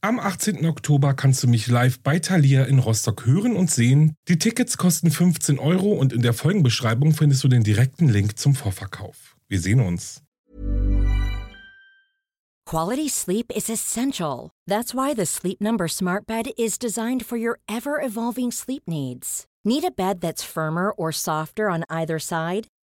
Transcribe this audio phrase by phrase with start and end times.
[0.00, 0.64] Am 18.
[0.64, 4.14] Oktober kannst du mich live bei Thalia in Rostock hören und sehen.
[4.28, 8.54] Die Tickets kosten 15 Euro und in der Folgenbeschreibung findest du den direkten Link zum
[8.54, 9.36] Vorverkauf.
[9.48, 10.22] Wir sehen uns.
[12.64, 14.50] Quality sleep is essential.
[14.68, 19.46] That's why the Sleep Number Smart Bed is designed for your ever evolving sleep needs.
[19.64, 22.68] Need a bed that's firmer or softer on either side?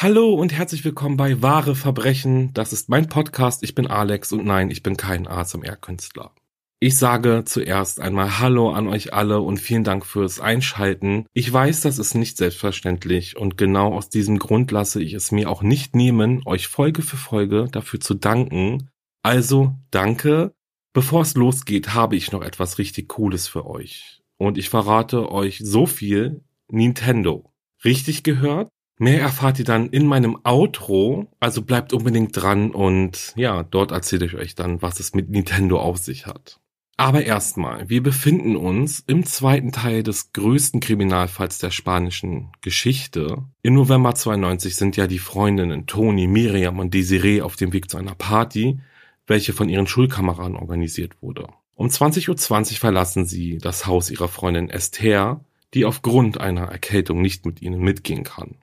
[0.00, 2.54] Hallo und herzlich willkommen bei Wahre Verbrechen.
[2.54, 3.64] Das ist mein Podcast.
[3.64, 6.32] Ich bin Alex und nein, ich bin kein ASMR-Künstler.
[6.78, 11.26] Ich sage zuerst einmal Hallo an euch alle und vielen Dank fürs Einschalten.
[11.32, 15.50] Ich weiß, das ist nicht selbstverständlich und genau aus diesem Grund lasse ich es mir
[15.50, 18.90] auch nicht nehmen, euch Folge für Folge dafür zu danken.
[19.24, 20.54] Also danke.
[20.92, 24.22] Bevor es losgeht, habe ich noch etwas richtig Cooles für euch.
[24.36, 27.52] Und ich verrate euch so viel Nintendo.
[27.84, 28.68] Richtig gehört?
[28.98, 34.26] Mehr erfahrt ihr dann in meinem Outro, also bleibt unbedingt dran und ja, dort erzähle
[34.26, 36.58] ich euch dann, was es mit Nintendo auf sich hat.
[37.00, 43.44] Aber erstmal, wir befinden uns im zweiten Teil des größten Kriminalfalls der spanischen Geschichte.
[43.62, 47.98] Im November 92 sind ja die Freundinnen Toni, Miriam und Desiree auf dem Weg zu
[47.98, 48.80] einer Party,
[49.28, 51.46] welche von ihren Schulkameraden organisiert wurde.
[51.76, 52.30] Um 20.20
[52.72, 55.44] Uhr verlassen sie das Haus ihrer Freundin Esther,
[55.74, 58.56] die aufgrund einer Erkältung nicht mit ihnen mitgehen kann.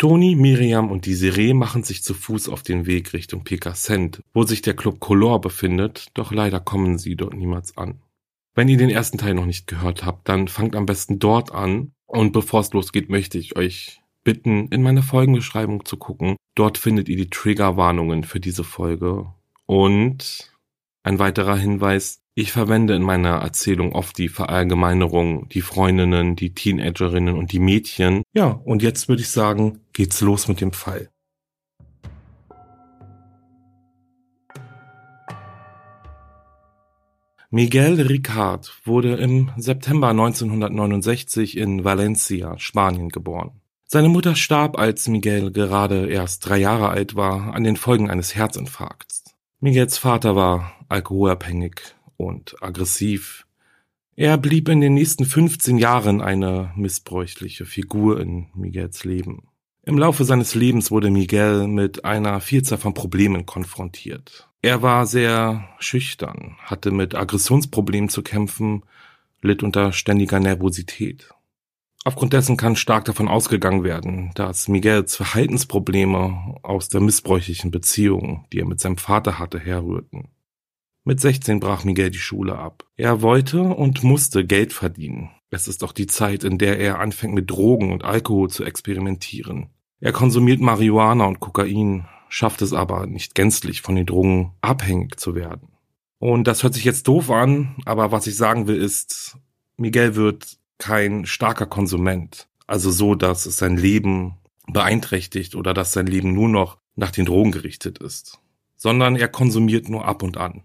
[0.00, 4.62] Toni, Miriam und Desiree machen sich zu Fuß auf den Weg Richtung Picassent, wo sich
[4.62, 8.00] der Club Color befindet, doch leider kommen sie dort niemals an.
[8.54, 11.92] Wenn ihr den ersten Teil noch nicht gehört habt, dann fangt am besten dort an.
[12.06, 16.36] Und bevor es losgeht, möchte ich euch bitten, in meine Folgenbeschreibung zu gucken.
[16.54, 19.26] Dort findet ihr die Triggerwarnungen für diese Folge.
[19.66, 20.50] Und
[21.02, 27.36] ein weiterer Hinweis, ich verwende in meiner Erzählung oft die Verallgemeinerung, die Freundinnen, die Teenagerinnen
[27.36, 28.22] und die Mädchen.
[28.32, 31.10] Ja, und jetzt würde ich sagen, geht's los mit dem Fall.
[37.50, 43.60] Miguel Ricard wurde im September 1969 in Valencia, Spanien geboren.
[43.84, 48.34] Seine Mutter starb, als Miguel gerade erst drei Jahre alt war, an den Folgen eines
[48.34, 49.24] Herzinfarkts.
[49.58, 51.78] Miguels Vater war alkoholabhängig
[52.16, 53.46] und aggressiv.
[54.16, 59.49] Er blieb in den nächsten 15 Jahren eine missbräuchliche Figur in Miguels Leben.
[59.82, 64.48] Im Laufe seines Lebens wurde Miguel mit einer Vielzahl von Problemen konfrontiert.
[64.60, 68.82] Er war sehr schüchtern, hatte mit Aggressionsproblemen zu kämpfen,
[69.40, 71.30] litt unter ständiger Nervosität.
[72.04, 78.60] Aufgrund dessen kann stark davon ausgegangen werden, dass Miguels Verhaltensprobleme aus der missbräuchlichen Beziehung, die
[78.60, 80.28] er mit seinem Vater hatte, herrührten.
[81.04, 82.84] Mit 16 brach Miguel die Schule ab.
[82.96, 85.30] Er wollte und musste Geld verdienen.
[85.50, 89.70] Es ist auch die Zeit, in der er anfängt mit Drogen und Alkohol zu experimentieren.
[90.00, 95.34] Er konsumiert Marihuana und Kokain, schafft es aber nicht gänzlich von den Drogen abhängig zu
[95.34, 95.72] werden.
[96.18, 99.36] Und das hört sich jetzt doof an, aber was ich sagen will ist,
[99.76, 102.48] Miguel wird kein starker Konsument.
[102.66, 104.36] Also so, dass es sein Leben
[104.68, 108.38] beeinträchtigt oder dass sein Leben nur noch nach den Drogen gerichtet ist.
[108.76, 110.62] Sondern er konsumiert nur ab und an.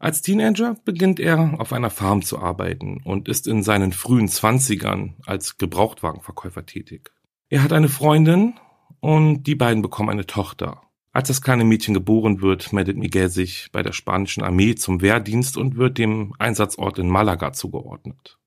[0.00, 5.14] Als Teenager beginnt er auf einer Farm zu arbeiten und ist in seinen frühen Zwanzigern
[5.26, 7.10] als Gebrauchtwagenverkäufer tätig.
[7.48, 8.54] Er hat eine Freundin
[9.00, 10.82] und die beiden bekommen eine Tochter.
[11.12, 15.56] Als das kleine Mädchen geboren wird, meldet Miguel sich bei der spanischen Armee zum Wehrdienst
[15.56, 18.38] und wird dem Einsatzort in Malaga zugeordnet.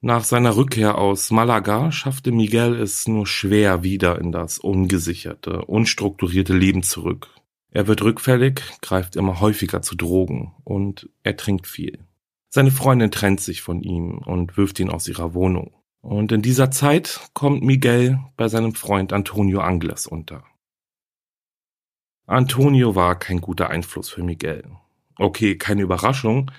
[0.00, 6.52] Nach seiner Rückkehr aus Malaga schaffte Miguel es nur schwer wieder in das ungesicherte, unstrukturierte
[6.52, 7.28] Leben zurück,
[7.76, 12.06] Er wird rückfällig, greift immer häufiger zu Drogen und er trinkt viel.
[12.48, 15.74] Seine Freundin trennt sich von ihm und wirft ihn aus ihrer Wohnung.
[16.00, 20.42] Und in dieser Zeit kommt Miguel bei seinem Freund Antonio Angles unter.
[22.24, 24.64] Antonio war kein guter Einfluss für Miguel.
[25.18, 26.50] Okay, keine Überraschung,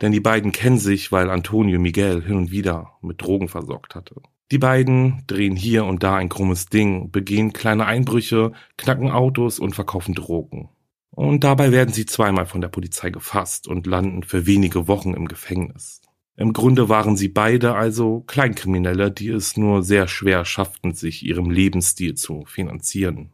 [0.00, 4.22] denn die beiden kennen sich, weil Antonio Miguel hin und wieder mit Drogen versorgt hatte.
[4.50, 9.74] Die beiden drehen hier und da ein krummes Ding, begehen kleine Einbrüche, knacken Autos und
[9.74, 10.70] verkaufen Drogen.
[11.10, 15.28] Und dabei werden sie zweimal von der Polizei gefasst und landen für wenige Wochen im
[15.28, 16.00] Gefängnis.
[16.36, 21.50] Im Grunde waren sie beide also Kleinkriminelle, die es nur sehr schwer schafften, sich ihrem
[21.50, 23.32] Lebensstil zu finanzieren.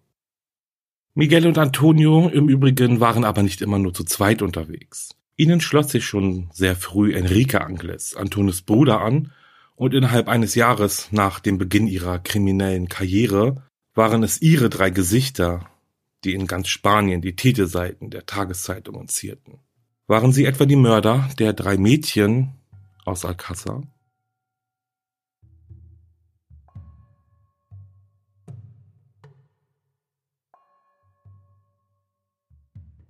[1.13, 5.11] Miguel und Antonio im Übrigen waren aber nicht immer nur zu zweit unterwegs.
[5.37, 9.31] Ihnen schloss sich schon sehr früh Enrique Angles, Antonios Bruder, an,
[9.77, 13.63] und innerhalb eines Jahres nach dem Beginn ihrer kriminellen Karriere
[13.95, 15.69] waren es ihre drei Gesichter,
[16.25, 19.61] die in ganz Spanien die Titelseiten der Tageszeitungen zierten.
[20.07, 22.53] Waren sie etwa die Mörder der drei Mädchen
[23.05, 23.83] aus Alcázar?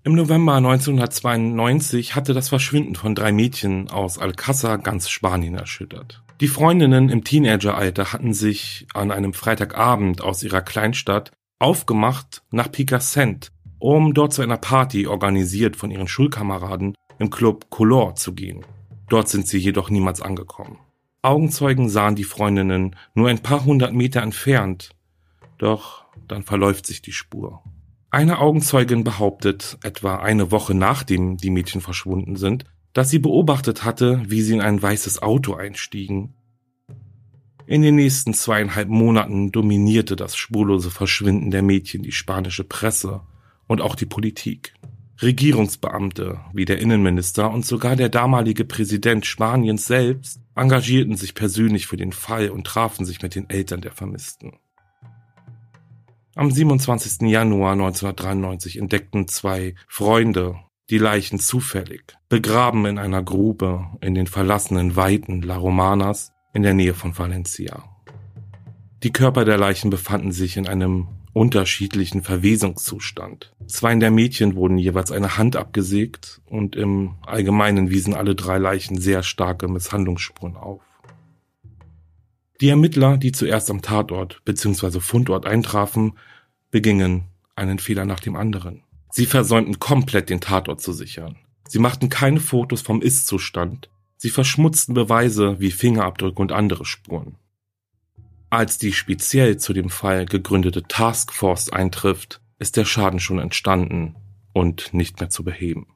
[0.07, 6.24] Im November 1992 hatte das Verschwinden von drei Mädchen aus Alcázar ganz Spanien erschüttert.
[6.41, 13.53] Die Freundinnen im Teenageralter hatten sich an einem Freitagabend aus ihrer Kleinstadt aufgemacht nach Picassent,
[13.79, 18.65] um dort zu einer Party organisiert von ihren Schulkameraden im Club Color zu gehen.
[19.09, 20.79] Dort sind sie jedoch niemals angekommen.
[21.23, 24.91] Augenzeugen sahen die Freundinnen nur ein paar hundert Meter entfernt,
[25.59, 27.63] doch dann verläuft sich die Spur.
[28.11, 32.65] Eine Augenzeugin behauptet, etwa eine Woche nachdem die Mädchen verschwunden sind,
[32.95, 36.35] dass sie beobachtet hatte, wie sie in ein weißes Auto einstiegen.
[37.67, 43.23] In den nächsten zweieinhalb Monaten dominierte das spurlose Verschwinden der Mädchen die spanische Presse
[43.67, 44.75] und auch die Politik.
[45.23, 51.97] Regierungsbeamte wie der Innenminister und sogar der damalige Präsident Spaniens selbst engagierten sich persönlich für
[51.97, 54.59] den Fall und trafen sich mit den Eltern der Vermissten.
[56.37, 57.29] Am 27.
[57.29, 60.57] Januar 1993 entdeckten zwei Freunde
[60.91, 66.75] die Leichen zufällig, begraben in einer Grube in den verlassenen Weiten La Romanas in der
[66.75, 67.85] Nähe von Valencia.
[69.03, 73.55] Die Körper der Leichen befanden sich in einem unterschiedlichen Verwesungszustand.
[73.67, 78.99] Zwei der Mädchen wurden jeweils eine Hand abgesägt und im Allgemeinen wiesen alle drei Leichen
[79.01, 80.83] sehr starke Misshandlungsspuren auf.
[82.61, 85.01] Die Ermittler, die zuerst am Tatort bzw.
[85.01, 86.17] Fundort eintrafen,
[86.71, 87.25] begingen
[87.57, 88.85] einen Fehler nach dem anderen.
[89.17, 91.37] Sie versäumten komplett den Tatort zu sichern.
[91.69, 93.89] Sie machten keine Fotos vom Ist-Zustand.
[94.17, 97.37] Sie verschmutzten Beweise wie Fingerabdrücke und andere Spuren.
[98.51, 104.17] Als die speziell zu dem Fall gegründete Taskforce eintrifft, ist der Schaden schon entstanden
[104.53, 105.95] und nicht mehr zu beheben.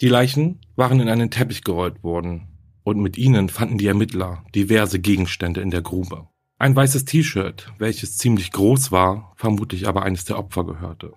[0.00, 2.46] Die Leichen waren in einen Teppich gerollt worden,
[2.84, 6.28] und mit ihnen fanden die Ermittler diverse Gegenstände in der Grube.
[6.56, 11.12] Ein weißes T-Shirt, welches ziemlich groß war, vermutlich aber eines der Opfer gehörte.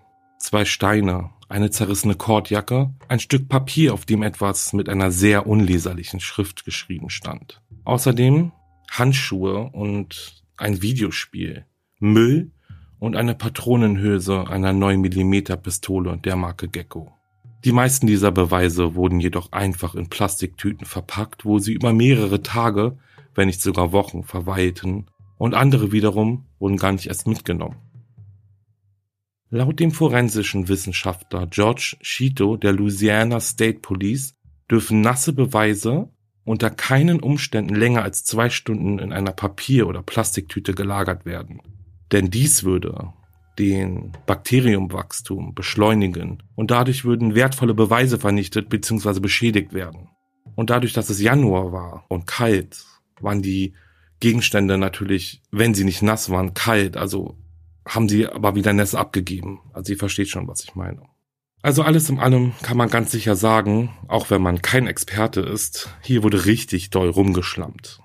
[0.51, 6.19] Zwei Steine, eine zerrissene Kordjacke, ein Stück Papier, auf dem etwas mit einer sehr unleserlichen
[6.19, 7.61] Schrift geschrieben stand.
[7.85, 8.51] Außerdem
[8.91, 11.65] Handschuhe und ein Videospiel,
[11.99, 12.51] Müll
[12.99, 17.13] und eine Patronenhülse einer 9 mm Pistole der Marke Gecko.
[17.63, 22.97] Die meisten dieser Beweise wurden jedoch einfach in Plastiktüten verpackt, wo sie über mehrere Tage,
[23.35, 25.05] wenn nicht sogar Wochen verweilten,
[25.37, 27.77] und andere wiederum wurden gar nicht erst mitgenommen.
[29.53, 34.33] Laut dem forensischen Wissenschaftler George Cheeto der Louisiana State Police
[34.71, 36.07] dürfen nasse Beweise
[36.45, 41.61] unter keinen Umständen länger als zwei Stunden in einer Papier- oder Plastiktüte gelagert werden.
[42.13, 43.11] Denn dies würde
[43.59, 49.19] den Bakteriumwachstum beschleunigen und dadurch würden wertvolle Beweise vernichtet bzw.
[49.19, 50.07] beschädigt werden.
[50.55, 52.85] Und dadurch, dass es Januar war und kalt,
[53.19, 53.73] waren die
[54.21, 57.35] Gegenstände natürlich, wenn sie nicht nass waren, kalt, also
[57.85, 59.59] haben sie aber wieder Nässe abgegeben.
[59.73, 61.01] Also ihr versteht schon, was ich meine.
[61.63, 65.89] Also alles in allem kann man ganz sicher sagen, auch wenn man kein Experte ist,
[66.01, 67.99] hier wurde richtig doll rumgeschlammt.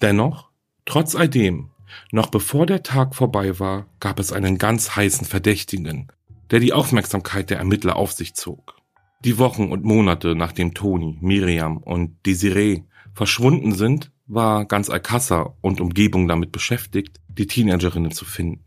[0.00, 0.50] Dennoch,
[0.86, 1.70] trotz all dem,
[2.12, 6.08] noch bevor der Tag vorbei war, gab es einen ganz heißen Verdächtigen,
[6.50, 8.76] der die Aufmerksamkeit der Ermittler auf sich zog.
[9.24, 15.80] Die Wochen und Monate nachdem Toni, Miriam und Desiree verschwunden sind, war ganz Alcázar und
[15.80, 18.64] Umgebung damit beschäftigt, die Teenagerinnen zu finden.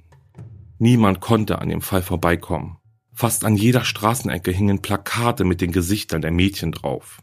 [0.80, 2.78] Niemand konnte an dem Fall vorbeikommen.
[3.14, 7.20] Fast an jeder Straßenecke hingen Plakate mit den Gesichtern der Mädchen drauf.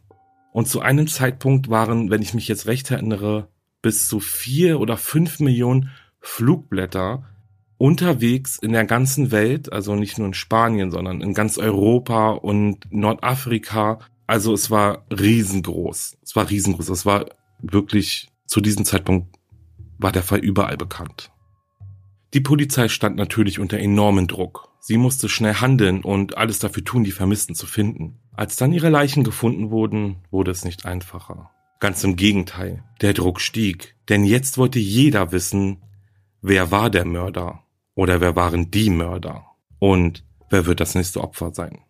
[0.53, 3.49] Und zu einem Zeitpunkt waren, wenn ich mich jetzt recht erinnere,
[3.81, 7.25] bis zu vier oder fünf Millionen Flugblätter
[7.77, 12.91] unterwegs in der ganzen Welt, also nicht nur in Spanien, sondern in ganz Europa und
[12.91, 14.01] Nordafrika.
[14.27, 16.17] Also es war riesengroß.
[16.23, 16.89] Es war riesengroß.
[16.89, 17.27] Es war
[17.61, 19.37] wirklich zu diesem Zeitpunkt
[19.99, 21.31] war der Fall überall bekannt.
[22.35, 24.69] Die Polizei stand natürlich unter enormen Druck.
[24.81, 28.19] Sie musste schnell handeln und alles dafür tun, die Vermissten zu finden.
[28.33, 31.53] Als dann ihre Leichen gefunden wurden, wurde es nicht einfacher.
[31.79, 35.83] Ganz im Gegenteil, der Druck stieg, denn jetzt wollte jeder wissen,
[36.43, 37.63] wer war der Mörder
[37.95, 39.47] oder wer waren die Mörder
[39.79, 41.83] und wer wird das nächste Opfer sein.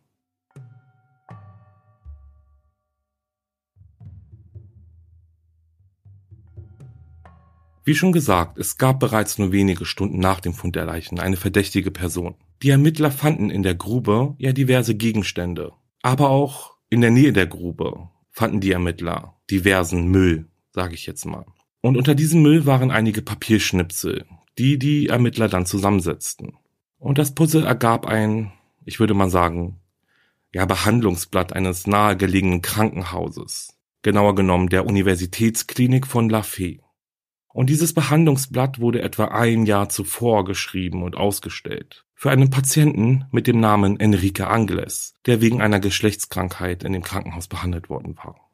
[7.87, 11.37] Wie schon gesagt, es gab bereits nur wenige Stunden nach dem Fund der Leichen eine
[11.37, 12.35] verdächtige Person.
[12.63, 17.47] Die Ermittler fanden in der Grube ja diverse Gegenstände, aber auch in der Nähe der
[17.47, 21.45] Grube fanden die Ermittler diversen Müll, sage ich jetzt mal.
[21.83, 24.25] Und unter diesem Müll waren einige Papierschnipsel,
[24.59, 26.55] die die Ermittler dann zusammensetzten.
[26.99, 28.53] Und das Puzzle ergab ein,
[28.87, 29.81] ich würde mal sagen,
[30.55, 36.81] ja, Behandlungsblatt eines nahegelegenen Krankenhauses, genauer genommen der Universitätsklinik von La Fee.
[37.55, 42.05] Und dieses Behandlungsblatt wurde etwa ein Jahr zuvor geschrieben und ausgestellt.
[42.17, 47.47] Für einen Patienten mit dem Namen Enrique Angles, der wegen einer Geschlechtskrankheit in dem Krankenhaus
[47.47, 48.51] behandelt worden war.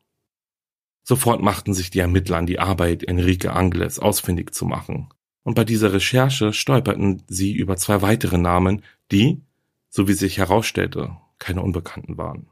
[1.02, 5.08] Sofort machten sich die Ermittler an die Arbeit, Enrique Angles ausfindig zu machen.
[5.44, 9.40] Und bei dieser Recherche stolperten sie über zwei weitere Namen, die,
[9.88, 12.48] so wie sich herausstellte, keine Unbekannten waren.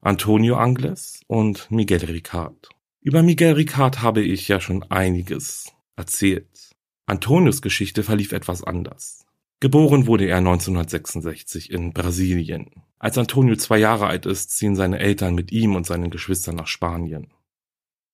[0.00, 2.68] Antonio Angles und Miguel Ricard.
[3.06, 6.74] Über Miguel Ricard habe ich ja schon einiges erzählt.
[7.06, 9.24] Antonios Geschichte verlief etwas anders.
[9.60, 12.68] Geboren wurde er 1966 in Brasilien.
[12.98, 16.66] Als Antonio zwei Jahre alt ist, ziehen seine Eltern mit ihm und seinen Geschwistern nach
[16.66, 17.28] Spanien.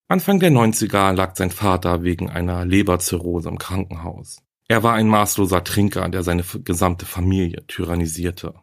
[0.08, 4.42] Anfang der 90er lag sein Vater wegen einer Leberzirrhose im Krankenhaus.
[4.68, 8.56] Er war ein maßloser Trinker, der seine gesamte Familie tyrannisierte.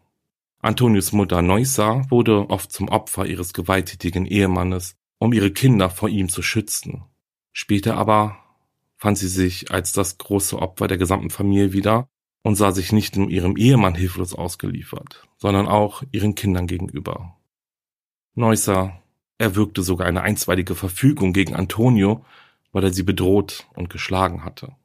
[0.61, 6.29] Antonius Mutter Neusser wurde oft zum Opfer ihres gewalttätigen Ehemannes, um ihre Kinder vor ihm
[6.29, 7.03] zu schützen.
[7.51, 8.37] Später aber
[8.97, 12.07] fand sie sich als das große Opfer der gesamten Familie wieder
[12.41, 17.37] und sah sich nicht nur ihrem Ehemann hilflos ausgeliefert, sondern auch ihren Kindern gegenüber.
[18.33, 19.01] Neusser
[19.37, 22.25] erwirkte sogar eine einstweilige Verfügung gegen Antonio,
[22.71, 24.75] weil er sie bedroht und geschlagen hatte.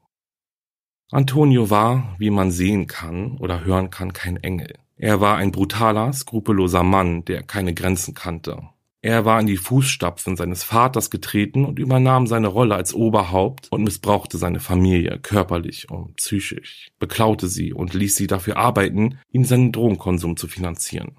[1.11, 4.79] Antonio war, wie man sehen kann oder hören kann, kein Engel.
[4.97, 8.69] Er war ein brutaler, skrupelloser Mann, der keine Grenzen kannte.
[9.05, 13.85] Er war in die Fußstapfen seines Vaters getreten und übernahm seine Rolle als Oberhaupt und
[13.85, 19.73] missbrauchte seine Familie körperlich und psychisch, beklaute sie und ließ sie dafür arbeiten, ihm seinen
[19.73, 21.19] Drogenkonsum zu finanzieren.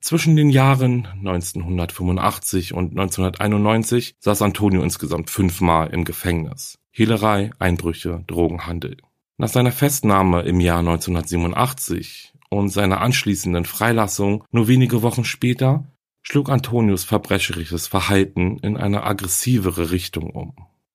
[0.00, 6.80] Zwischen den Jahren 1985 und 1991 saß Antonio insgesamt fünfmal im Gefängnis.
[6.90, 8.96] Hehlerei, Einbrüche, Drogenhandel.
[9.36, 15.84] Nach seiner Festnahme im Jahr 1987 und seiner anschließenden Freilassung nur wenige Wochen später
[16.24, 20.54] schlug Antonius verbrecherisches Verhalten in eine aggressivere Richtung um.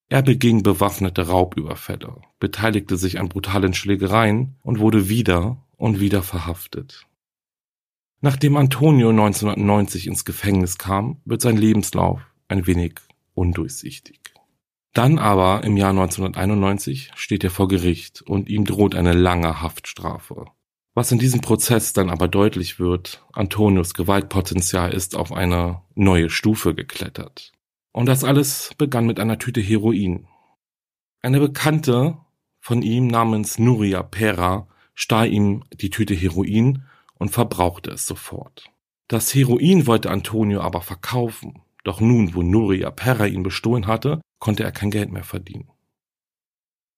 [0.09, 7.05] Er beging bewaffnete Raubüberfälle, beteiligte sich an brutalen Schlägereien und wurde wieder und wieder verhaftet.
[8.21, 12.95] Nachdem Antonio 1990 ins Gefängnis kam, wird sein Lebenslauf ein wenig
[13.35, 14.19] undurchsichtig.
[14.93, 20.47] Dann aber im Jahr 1991 steht er vor Gericht und ihm droht eine lange Haftstrafe.
[20.99, 26.75] Was in diesem Prozess dann aber deutlich wird, Antonios Gewaltpotenzial ist auf eine neue Stufe
[26.75, 27.53] geklettert.
[27.93, 30.27] Und das alles begann mit einer Tüte Heroin.
[31.21, 32.17] Eine Bekannte
[32.59, 36.83] von ihm namens Nuria Pera stahl ihm die Tüte Heroin
[37.17, 38.69] und verbrauchte es sofort.
[39.07, 44.65] Das Heroin wollte Antonio aber verkaufen, doch nun, wo Nuria Perra ihn bestohlen hatte, konnte
[44.65, 45.69] er kein Geld mehr verdienen.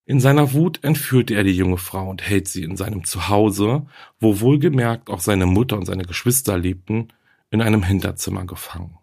[0.05, 3.85] In seiner Wut entführte er die junge Frau und hält sie in seinem Zuhause,
[4.19, 7.09] wo wohlgemerkt auch seine Mutter und seine Geschwister lebten,
[7.51, 8.97] in einem Hinterzimmer gefangen.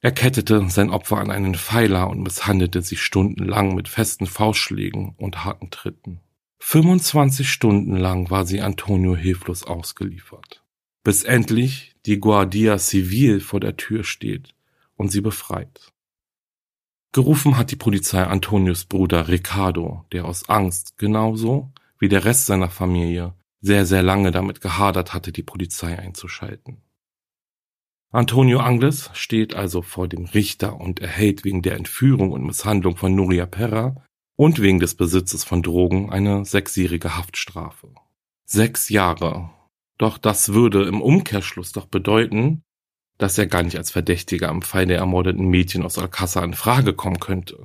[0.00, 5.44] Er kettete sein Opfer an einen Pfeiler und misshandelte sie stundenlang mit festen Faustschlägen und
[5.44, 6.20] harten Tritten.
[6.58, 10.64] 25 Stunden lang war sie Antonio hilflos ausgeliefert,
[11.04, 14.54] bis endlich die Guardia Civil vor der Tür steht
[14.96, 15.92] und sie befreit.
[17.16, 22.68] Gerufen hat die Polizei Antonios Bruder Ricardo, der aus Angst, genauso wie der Rest seiner
[22.68, 23.32] Familie,
[23.62, 26.82] sehr, sehr lange damit gehadert hatte, die Polizei einzuschalten.
[28.12, 33.14] Antonio Angles steht also vor dem Richter und erhält wegen der Entführung und Misshandlung von
[33.14, 33.96] Nuria Perra
[34.36, 37.94] und wegen des Besitzes von Drogen eine sechsjährige Haftstrafe.
[38.44, 39.48] Sechs Jahre.
[39.96, 42.62] Doch das würde im Umkehrschluss doch bedeuten,
[43.18, 46.94] dass er gar nicht als Verdächtiger am Fall der ermordeten Mädchen aus Alcázar in Frage
[46.94, 47.62] kommen könnte.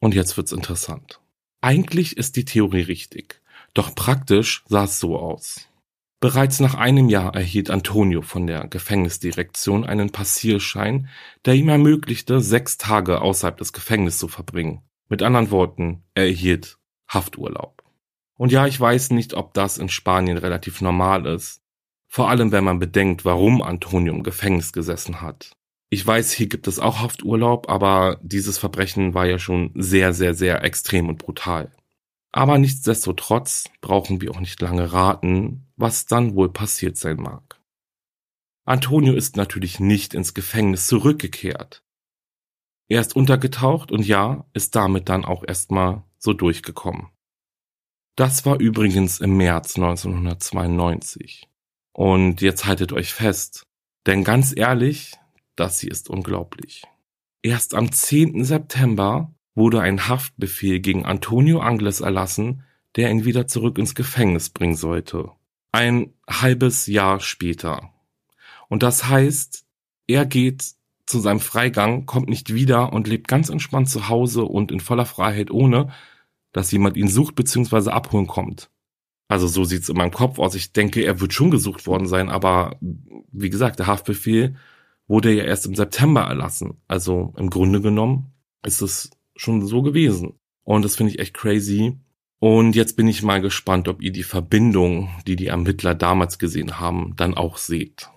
[0.00, 1.20] Und jetzt wird's interessant.
[1.60, 3.40] Eigentlich ist die Theorie richtig,
[3.74, 5.68] doch praktisch sah es so aus.
[6.20, 11.08] Bereits nach einem Jahr erhielt Antonio von der Gefängnisdirektion einen Passierschein,
[11.44, 14.82] der ihm ermöglichte, sechs Tage außerhalb des Gefängnisses zu verbringen.
[15.08, 17.84] Mit anderen Worten, er erhielt Hafturlaub.
[18.36, 21.62] Und ja, ich weiß nicht, ob das in Spanien relativ normal ist.
[22.08, 25.52] Vor allem, wenn man bedenkt, warum Antonio im Gefängnis gesessen hat.
[25.90, 30.34] Ich weiß, hier gibt es auch Hafturlaub, aber dieses Verbrechen war ja schon sehr, sehr,
[30.34, 31.72] sehr extrem und brutal.
[32.30, 37.60] Aber nichtsdestotrotz brauchen wir auch nicht lange raten, was dann wohl passiert sein mag.
[38.66, 41.82] Antonio ist natürlich nicht ins Gefängnis zurückgekehrt.
[42.88, 47.08] Er ist untergetaucht und ja, ist damit dann auch erstmal so durchgekommen.
[48.16, 51.48] Das war übrigens im März 1992.
[51.98, 53.64] Und jetzt haltet euch fest,
[54.06, 55.14] denn ganz ehrlich,
[55.56, 56.84] das hier ist unglaublich.
[57.42, 58.44] Erst am 10.
[58.44, 62.62] September wurde ein Haftbefehl gegen Antonio Angles erlassen,
[62.94, 65.32] der ihn wieder zurück ins Gefängnis bringen sollte.
[65.72, 67.92] Ein halbes Jahr später.
[68.68, 69.64] Und das heißt,
[70.06, 70.74] er geht
[71.04, 75.06] zu seinem Freigang, kommt nicht wieder und lebt ganz entspannt zu Hause und in voller
[75.06, 75.92] Freiheit, ohne
[76.52, 77.90] dass jemand ihn sucht bzw.
[77.90, 78.70] abholen kommt.
[79.28, 80.54] Also so sieht's in meinem Kopf aus.
[80.54, 84.56] Ich denke, er wird schon gesucht worden sein, aber wie gesagt, der Haftbefehl
[85.06, 86.80] wurde ja erst im September erlassen.
[86.88, 88.32] Also im Grunde genommen
[88.64, 90.38] ist es schon so gewesen.
[90.64, 91.98] Und das finde ich echt crazy.
[92.40, 96.78] Und jetzt bin ich mal gespannt, ob ihr die Verbindung, die die Ermittler damals gesehen
[96.78, 98.10] haben, dann auch seht.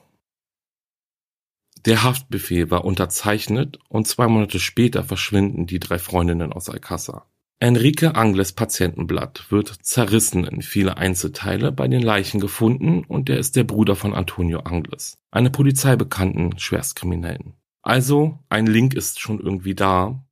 [1.86, 7.26] Der Haftbefehl war unterzeichnet und zwei Monate später verschwinden die drei Freundinnen aus Alcázar.
[7.62, 13.56] Enrique Angles Patientenblatt wird zerrissen in viele Einzelteile bei den Leichen gefunden und er ist
[13.56, 17.54] der Bruder von Antonio Angles, einem polizeibekannten Schwerstkriminellen.
[17.84, 20.26] Also ein Link ist schon irgendwie da.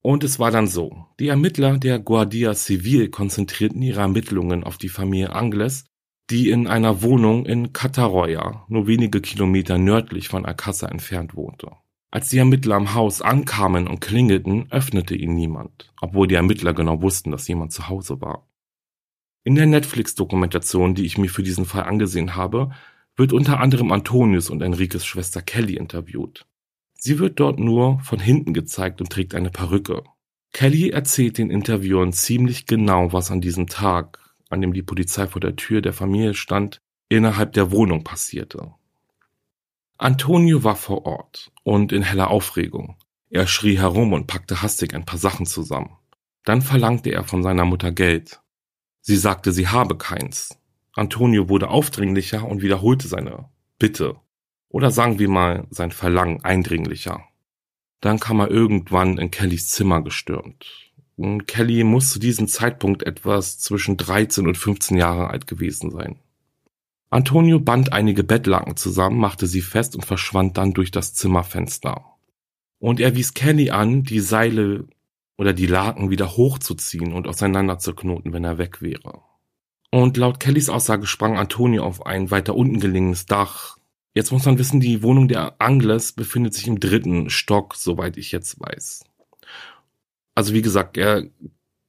[0.00, 1.06] Und es war dann so.
[1.18, 5.84] Die Ermittler der Guardia Civil konzentrierten ihre Ermittlungen auf die Familie Angles
[6.30, 11.72] die in einer Wohnung in Catarroya, nur wenige Kilometer nördlich von Alcázar entfernt wohnte.
[12.10, 17.02] Als die Ermittler am Haus ankamen und klingelten, öffnete ihnen niemand, obwohl die Ermittler genau
[17.02, 18.48] wussten, dass jemand zu Hause war.
[19.44, 22.70] In der Netflix-Dokumentation, die ich mir für diesen Fall angesehen habe,
[23.14, 26.46] wird unter anderem Antonius und Enriques Schwester Kelly interviewt.
[26.94, 30.02] Sie wird dort nur von hinten gezeigt und trägt eine Perücke.
[30.52, 35.40] Kelly erzählt den Interviewern ziemlich genau, was an diesem Tag, an dem die Polizei vor
[35.40, 36.78] der Tür der Familie stand,
[37.08, 38.72] innerhalb der Wohnung passierte.
[40.00, 42.96] Antonio war vor Ort und in heller Aufregung.
[43.30, 45.90] Er schrie herum und packte hastig ein paar Sachen zusammen.
[46.44, 48.40] Dann verlangte er von seiner Mutter Geld.
[49.00, 50.56] Sie sagte, sie habe keins.
[50.92, 53.48] Antonio wurde aufdringlicher und wiederholte seine
[53.80, 54.14] Bitte.
[54.68, 57.24] Oder sagen wir mal sein Verlangen eindringlicher.
[58.00, 60.92] Dann kam er irgendwann in Kellys Zimmer gestürmt.
[61.48, 66.20] Kelly muss zu diesem Zeitpunkt etwas zwischen 13 und 15 Jahre alt gewesen sein.
[67.10, 72.04] Antonio band einige Bettlaken zusammen, machte sie fest und verschwand dann durch das Zimmerfenster.
[72.78, 74.86] Und er wies Kelly an, die Seile
[75.38, 79.22] oder die Laken wieder hochzuziehen und auseinanderzuknoten, wenn er weg wäre.
[79.90, 83.78] Und laut Kellys Aussage sprang Antonio auf ein weiter unten gelegenes Dach.
[84.14, 88.32] Jetzt muss man wissen, die Wohnung der Angles befindet sich im dritten Stock, soweit ich
[88.32, 89.04] jetzt weiß.
[90.34, 91.24] Also wie gesagt, er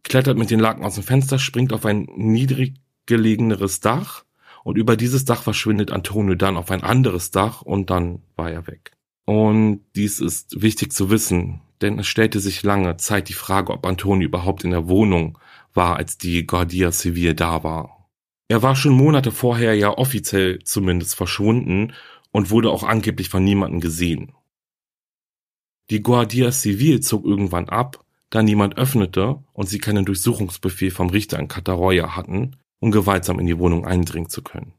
[0.04, 4.24] klettert mit den Laken aus dem Fenster, springt auf ein niedrig gelegeneres Dach
[4.64, 8.68] und über dieses Dach verschwindet Antonio dann auf ein anderes Dach und dann war er
[8.68, 8.92] weg.
[9.26, 13.86] Und dies ist wichtig zu wissen, denn es stellte sich lange Zeit die Frage, ob
[13.86, 15.38] Antonio überhaupt in der Wohnung
[15.74, 18.10] war, als die Guardia Civil da war.
[18.48, 21.94] Er war schon Monate vorher ja offiziell zumindest verschwunden
[22.32, 24.34] und wurde auch angeblich von niemandem gesehen.
[25.92, 31.40] Die Guardia Civil zog irgendwann ab da niemand öffnete und sie keinen Durchsuchungsbefehl vom Richter
[31.40, 34.74] in Kataroya hatten, um gewaltsam in die Wohnung eindringen zu können.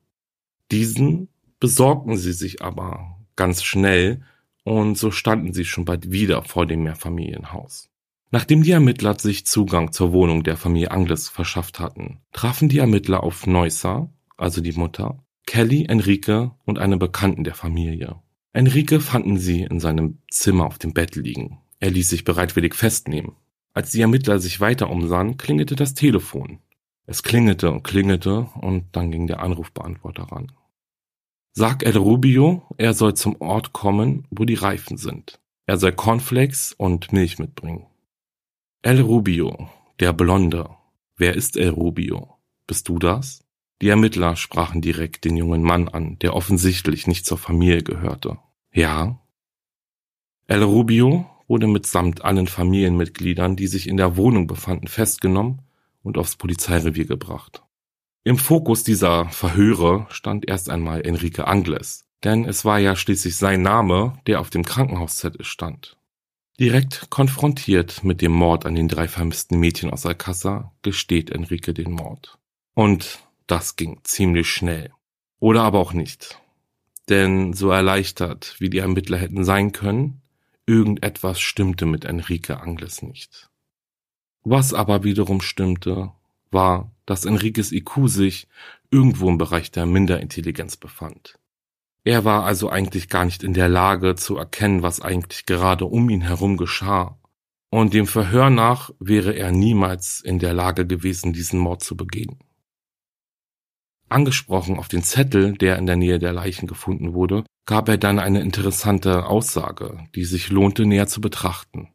[0.71, 4.23] Diesen besorgten sie sich aber ganz schnell
[4.65, 7.91] und so standen sie schon bald wieder vor dem Mehrfamilienhaus.
[8.31, 13.25] Nachdem die Ermittler sich Zugang zur Wohnung der Familie Angles verschafft hatten, trafen die Ermittler
[13.25, 18.21] auf Neusser, also die Mutter, Kelly, Enrique und eine Bekannten der Familie.
[18.53, 21.59] Enrique fanden sie in seinem Zimmer auf dem Bett liegen.
[21.81, 23.33] Er ließ sich bereitwillig festnehmen.
[23.73, 26.61] Als die Ermittler sich weiter umsahen, klingelte das Telefon.
[27.11, 30.53] Es klingelte und klingelte und dann ging der Anrufbeantworter ran.
[31.51, 35.41] Sag El Rubio, er soll zum Ort kommen, wo die Reifen sind.
[35.67, 37.85] Er soll Cornflakes und Milch mitbringen.
[38.83, 39.69] El Rubio,
[39.99, 40.71] der Blonde.
[41.17, 42.37] Wer ist El Rubio?
[42.69, 43.45] Bist du das?
[43.83, 48.39] Die Ermittler sprachen direkt den jungen Mann an, der offensichtlich nicht zur Familie gehörte.
[48.73, 49.19] Ja.
[50.47, 55.63] El Rubio wurde mitsamt allen Familienmitgliedern, die sich in der Wohnung befanden, festgenommen
[56.03, 57.63] und aufs Polizeirevier gebracht.
[58.23, 63.63] Im Fokus dieser Verhöre stand erst einmal Enrique Angles, denn es war ja schließlich sein
[63.63, 65.97] Name, der auf dem Krankenhauszettel stand.
[66.59, 71.93] Direkt konfrontiert mit dem Mord an den drei vermissten Mädchen aus Alcázar gesteht Enrique den
[71.93, 72.39] Mord.
[72.75, 74.93] Und das ging ziemlich schnell.
[75.39, 76.39] Oder aber auch nicht.
[77.09, 80.21] Denn so erleichtert, wie die Ermittler hätten sein können,
[80.67, 83.50] irgendetwas stimmte mit Enrique Angles nicht.
[84.43, 86.13] Was aber wiederum stimmte,
[86.51, 88.49] war, dass Enriques IQ sich
[88.91, 91.39] irgendwo im Bereich der Minderintelligenz befand.
[92.05, 96.09] Er war also eigentlich gar nicht in der Lage zu erkennen, was eigentlich gerade um
[96.09, 97.19] ihn herum geschah.
[97.71, 102.39] Und dem Verhör nach wäre er niemals in der Lage gewesen, diesen Mord zu begehen.
[104.09, 108.19] Angesprochen auf den Zettel, der in der Nähe der Leichen gefunden wurde, gab er dann
[108.19, 111.91] eine interessante Aussage, die sich lohnte näher zu betrachten.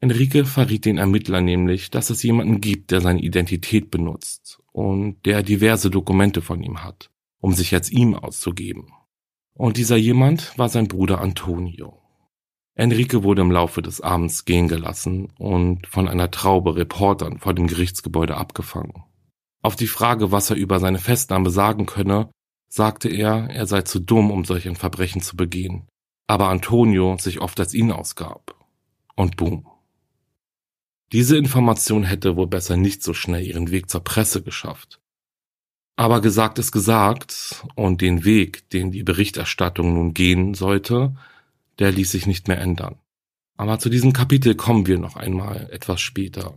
[0.00, 5.42] Enrique verriet den Ermittlern nämlich, dass es jemanden gibt, der seine Identität benutzt und der
[5.42, 8.92] diverse Dokumente von ihm hat, um sich als ihm auszugeben.
[9.54, 12.00] Und dieser jemand war sein Bruder Antonio.
[12.74, 17.68] Enrique wurde im Laufe des Abends gehen gelassen und von einer Traube Reportern vor dem
[17.68, 19.04] Gerichtsgebäude abgefangen.
[19.62, 22.30] Auf die Frage, was er über seine Festnahme sagen könne,
[22.68, 25.86] sagte er, er sei zu dumm, um solch ein Verbrechen zu begehen,
[26.26, 28.56] aber Antonio sich oft als ihn ausgab.
[29.14, 29.66] Und boom.
[31.12, 35.00] Diese Information hätte wohl besser nicht so schnell ihren Weg zur Presse geschafft.
[35.96, 41.14] Aber gesagt ist gesagt, und den Weg, den die Berichterstattung nun gehen sollte,
[41.78, 42.96] der ließ sich nicht mehr ändern.
[43.56, 46.56] Aber zu diesem Kapitel kommen wir noch einmal etwas später.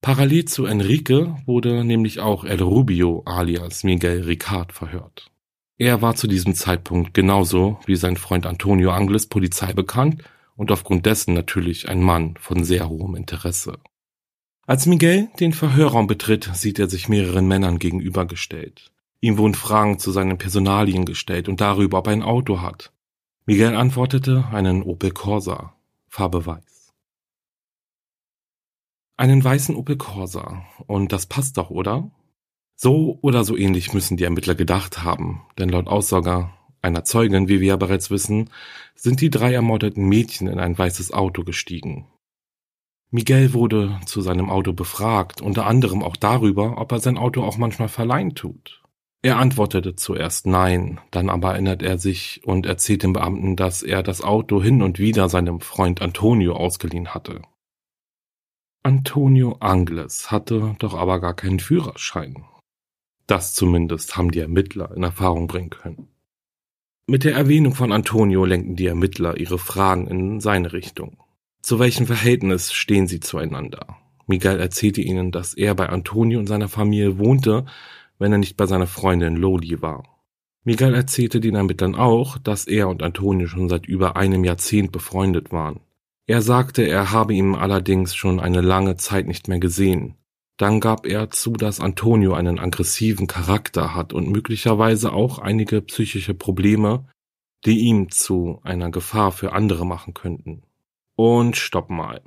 [0.00, 5.30] Parallel zu Enrique wurde nämlich auch El Rubio alias Miguel Ricard verhört.
[5.78, 10.22] Er war zu diesem Zeitpunkt genauso wie sein Freund Antonio Angles Polizei bekannt
[10.56, 13.78] und aufgrund dessen natürlich ein Mann von sehr hohem Interesse.
[14.66, 18.92] Als Miguel den Verhörraum betritt, sieht er sich mehreren Männern gegenübergestellt.
[19.20, 22.92] Ihm wurden Fragen zu seinen Personalien gestellt und darüber, ob er ein Auto hat.
[23.44, 25.74] Miguel antwortete einen Opel Corsa,
[26.08, 26.92] Farbe weiß.
[29.16, 30.64] Einen weißen Opel Corsa.
[30.86, 32.10] Und das passt doch, oder?
[32.76, 36.50] So oder so ähnlich müssen die Ermittler gedacht haben, denn laut Aussage
[36.82, 38.50] einer Zeugin, wie wir ja bereits wissen,
[38.94, 42.06] sind die drei ermordeten Mädchen in ein weißes Auto gestiegen.
[43.10, 47.58] Miguel wurde zu seinem Auto befragt, unter anderem auch darüber, ob er sein Auto auch
[47.58, 48.82] manchmal verleihen tut.
[49.24, 54.02] Er antwortete zuerst nein, dann aber erinnert er sich und erzählt dem Beamten, dass er
[54.02, 57.42] das Auto hin und wieder seinem Freund Antonio ausgeliehen hatte.
[58.82, 62.44] Antonio Angles hatte doch aber gar keinen Führerschein.
[63.28, 66.08] Das zumindest haben die Ermittler in Erfahrung bringen können.
[67.08, 71.16] Mit der Erwähnung von Antonio lenken die Ermittler ihre Fragen in seine Richtung.
[71.60, 73.98] Zu welchem Verhältnis stehen sie zueinander?
[74.28, 77.66] Miguel erzählte ihnen, dass er bei Antonio und seiner Familie wohnte,
[78.20, 80.04] wenn er nicht bei seiner Freundin Loli war.
[80.62, 85.50] Miguel erzählte den Ermittlern auch, dass er und Antonio schon seit über einem Jahrzehnt befreundet
[85.50, 85.80] waren.
[86.28, 90.14] Er sagte, er habe ihn allerdings schon eine lange Zeit nicht mehr gesehen.
[90.56, 96.34] Dann gab er zu, dass Antonio einen aggressiven Charakter hat und möglicherweise auch einige psychische
[96.34, 97.06] Probleme,
[97.64, 100.62] die ihm zu einer Gefahr für andere machen könnten.
[101.14, 102.22] Und stopp mal.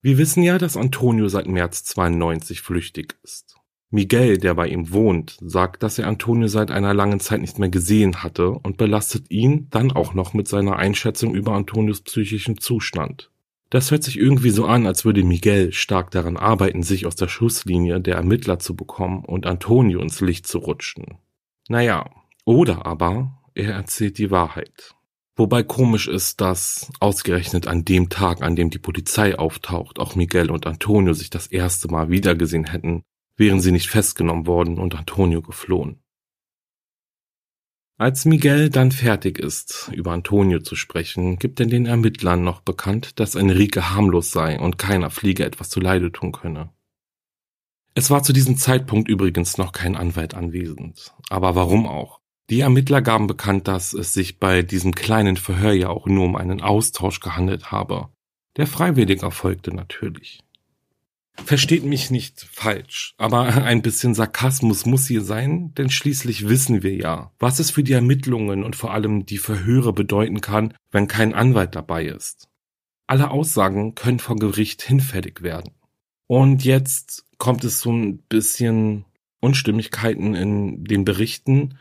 [0.00, 3.56] Wir wissen ja, dass Antonio seit März 92 flüchtig ist.
[3.90, 7.68] Miguel, der bei ihm wohnt, sagt, dass er Antonio seit einer langen Zeit nicht mehr
[7.68, 13.30] gesehen hatte und belastet ihn dann auch noch mit seiner Einschätzung über Antonios psychischen Zustand.
[13.72, 17.28] Das hört sich irgendwie so an, als würde Miguel stark daran arbeiten, sich aus der
[17.28, 21.16] Schusslinie der Ermittler zu bekommen und Antonio ins Licht zu rutschen.
[21.70, 22.10] Naja,
[22.44, 24.94] oder aber er erzählt die Wahrheit.
[25.36, 30.50] Wobei komisch ist, dass ausgerechnet an dem Tag, an dem die Polizei auftaucht, auch Miguel
[30.50, 33.04] und Antonio sich das erste Mal wiedergesehen hätten,
[33.38, 36.01] wären sie nicht festgenommen worden und Antonio geflohen.
[38.02, 43.20] Als Miguel dann fertig ist, über Antonio zu sprechen, gibt er den Ermittlern noch bekannt,
[43.20, 46.70] dass Enrique harmlos sei und keiner Fliege etwas zuleide tun könne.
[47.94, 51.14] Es war zu diesem Zeitpunkt übrigens noch kein Anwalt anwesend.
[51.30, 52.18] Aber warum auch?
[52.50, 56.34] Die Ermittler gaben bekannt, dass es sich bei diesem kleinen Verhör ja auch nur um
[56.34, 58.08] einen Austausch gehandelt habe.
[58.56, 60.40] Der freiwillig erfolgte natürlich.
[61.34, 66.94] Versteht mich nicht falsch, aber ein bisschen Sarkasmus muss hier sein, denn schließlich wissen wir
[66.94, 71.34] ja, was es für die Ermittlungen und vor allem die Verhöre bedeuten kann, wenn kein
[71.34, 72.48] Anwalt dabei ist.
[73.06, 75.72] Alle Aussagen können vor Gericht hinfällig werden.
[76.26, 79.04] Und jetzt kommt es so ein bisschen
[79.40, 81.78] Unstimmigkeiten in den Berichten.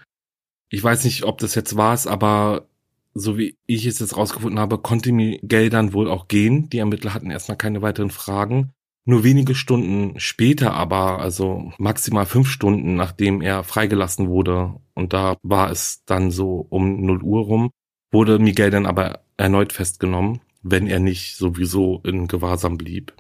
[0.70, 2.68] Ich weiß nicht, ob das jetzt war, aber
[3.14, 6.70] so wie ich es jetzt rausgefunden habe, konnte Miguel dann wohl auch gehen.
[6.70, 8.74] Die Ermittler hatten erstmal keine weiteren Fragen.
[9.04, 15.38] Nur wenige Stunden später aber, also maximal fünf Stunden, nachdem er freigelassen wurde, und da
[15.42, 17.72] war es dann so um 0 Uhr rum,
[18.12, 23.14] wurde Miguel dann aber erneut festgenommen, wenn er nicht sowieso in Gewahrsam blieb.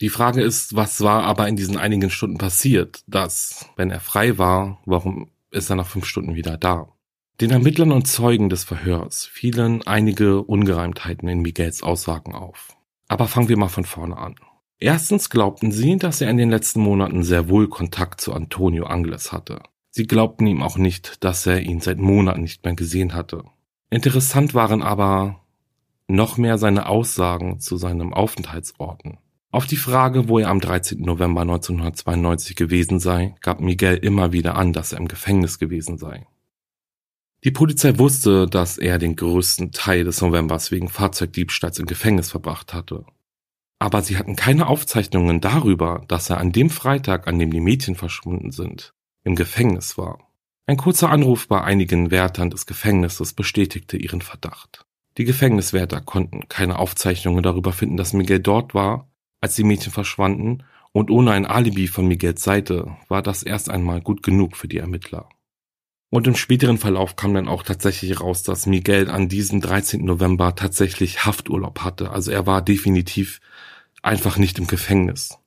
[0.00, 4.38] Die Frage ist, was war aber in diesen einigen Stunden passiert, dass, wenn er frei
[4.38, 6.88] war, warum ist er nach fünf Stunden wieder da?
[7.40, 12.76] Den Ermittlern und Zeugen des Verhörs fielen einige Ungereimtheiten in Miguels Aussagen auf.
[13.08, 14.34] Aber fangen wir mal von vorne an.
[14.80, 19.32] Erstens glaubten sie, dass er in den letzten Monaten sehr wohl Kontakt zu Antonio Angles
[19.32, 19.60] hatte.
[19.90, 23.42] Sie glaubten ihm auch nicht, dass er ihn seit Monaten nicht mehr gesehen hatte.
[23.90, 25.40] Interessant waren aber
[26.06, 29.18] noch mehr seine Aussagen zu seinem Aufenthaltsorten.
[29.50, 31.00] Auf die Frage, wo er am 13.
[31.00, 36.26] November 1992 gewesen sei, gab Miguel immer wieder an, dass er im Gefängnis gewesen sei.
[37.42, 42.74] Die Polizei wusste, dass er den größten Teil des Novembers wegen Fahrzeugdiebstahls im Gefängnis verbracht
[42.74, 43.04] hatte
[43.78, 47.94] aber sie hatten keine Aufzeichnungen darüber, dass er an dem Freitag, an dem die Mädchen
[47.94, 50.18] verschwunden sind, im Gefängnis war.
[50.66, 54.84] Ein kurzer Anruf bei einigen Wärtern des Gefängnisses bestätigte ihren Verdacht.
[55.16, 59.08] Die Gefängniswärter konnten keine Aufzeichnungen darüber finden, dass Miguel dort war,
[59.40, 64.00] als die Mädchen verschwanden, und ohne ein Alibi von Miguels Seite war das erst einmal
[64.00, 65.28] gut genug für die Ermittler.
[66.10, 70.04] Und im späteren Verlauf kam dann auch tatsächlich raus, dass Miguel an diesem 13.
[70.04, 72.10] November tatsächlich Hafturlaub hatte.
[72.10, 73.40] Also er war definitiv
[74.02, 75.38] einfach nicht im Gefängnis.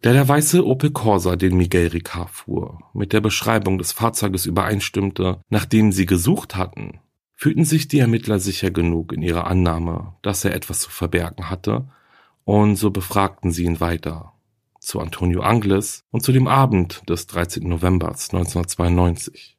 [0.00, 5.40] Da der weiße Opel Corsa, den Miguel Ricard fuhr, mit der Beschreibung des Fahrzeuges übereinstimmte,
[5.48, 7.00] nachdem sie gesucht hatten,
[7.34, 11.88] fühlten sich die Ermittler sicher genug in ihrer Annahme, dass er etwas zu verbergen hatte,
[12.44, 14.35] und so befragten sie ihn weiter
[14.86, 17.68] zu Antonio Angles und zu dem Abend des 13.
[17.68, 19.56] November 1992.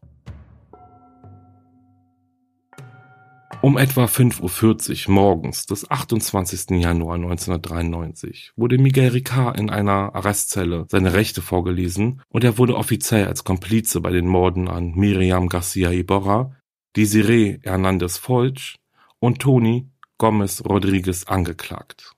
[3.61, 6.79] Um etwa 5.40 Uhr morgens des 28.
[6.79, 13.27] Januar 1993 wurde Miguel Ricard in einer Arrestzelle seine Rechte vorgelesen und er wurde offiziell
[13.27, 16.55] als Komplize bei den Morden an Miriam Garcia Iborra,
[16.95, 18.77] Desiree Hernandez Folch
[19.19, 22.13] und Tony Gomez Rodriguez angeklagt.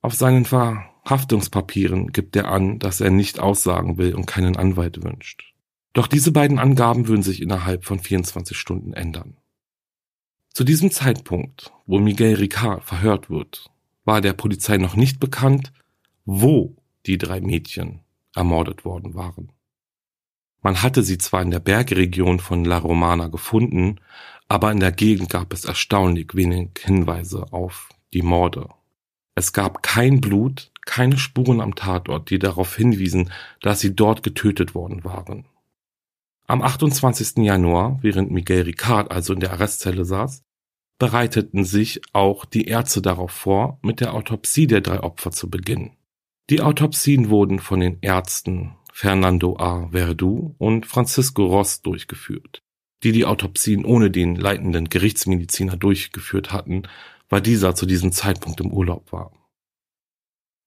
[0.00, 0.44] Auf seinen
[1.04, 5.52] Verhaftungspapieren gibt er an, dass er nicht aussagen will und keinen Anwalt wünscht.
[5.92, 9.36] Doch diese beiden Angaben würden sich innerhalb von 24 Stunden ändern.
[10.54, 13.70] Zu diesem Zeitpunkt, wo Miguel Ricard verhört wird,
[14.04, 15.72] war der Polizei noch nicht bekannt,
[16.24, 18.00] wo die drei Mädchen
[18.34, 19.52] ermordet worden waren.
[20.60, 23.96] Man hatte sie zwar in der Bergregion von La Romana gefunden,
[24.48, 28.68] aber in der Gegend gab es erstaunlich wenig Hinweise auf die Morde.
[29.34, 34.74] Es gab kein Blut, keine Spuren am Tatort, die darauf hinwiesen, dass sie dort getötet
[34.74, 35.46] worden waren.
[36.46, 37.38] Am 28.
[37.44, 40.42] Januar, während Miguel Ricard also in der Arrestzelle saß,
[40.98, 45.96] bereiteten sich auch die Ärzte darauf vor, mit der Autopsie der drei Opfer zu beginnen.
[46.50, 49.88] Die Autopsien wurden von den Ärzten Fernando A.
[49.90, 52.62] Verdu und Francisco Ross durchgeführt.
[53.02, 56.82] Die die Autopsien ohne den leitenden Gerichtsmediziner durchgeführt hatten,
[57.28, 59.32] weil dieser zu diesem Zeitpunkt im Urlaub war.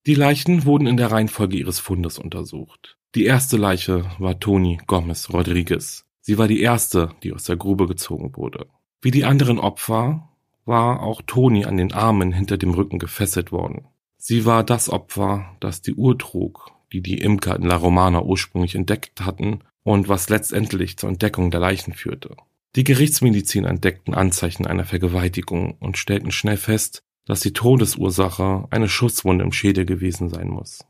[0.08, 2.98] Die Leichen wurden in der Reihenfolge ihres Fundes untersucht.
[3.16, 6.06] Die erste Leiche war Toni Gomez Rodriguez.
[6.22, 8.68] Sie war die erste, die aus der Grube gezogen wurde.
[9.02, 10.30] Wie die anderen Opfer
[10.64, 13.88] war auch Toni an den Armen hinter dem Rücken gefesselt worden.
[14.18, 18.76] Sie war das Opfer, das die Uhr trug, die die Imker in La Romana ursprünglich
[18.76, 22.36] entdeckt hatten und was letztendlich zur Entdeckung der Leichen führte.
[22.76, 29.44] Die Gerichtsmediziner entdeckten Anzeichen einer Vergewaltigung und stellten schnell fest, dass die Todesursache eine Schusswunde
[29.44, 30.86] im Schädel gewesen sein muss.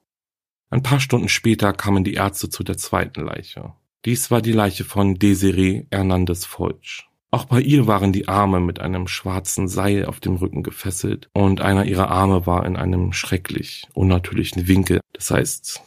[0.70, 3.74] Ein paar Stunden später kamen die Ärzte zu der zweiten Leiche.
[4.04, 7.08] Dies war die Leiche von Desiree Hernandez Folch.
[7.32, 11.60] Auch bei ihr waren die Arme mit einem schwarzen Seil auf dem Rücken gefesselt und
[11.60, 15.02] einer ihrer Arme war in einem schrecklich unnatürlichen Winkel.
[15.14, 15.82] Das heißt,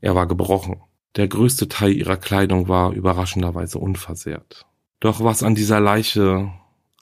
[0.00, 0.82] er war gebrochen.
[1.16, 4.66] Der größte Teil ihrer Kleidung war überraschenderweise unversehrt.
[5.00, 6.52] Doch was an dieser Leiche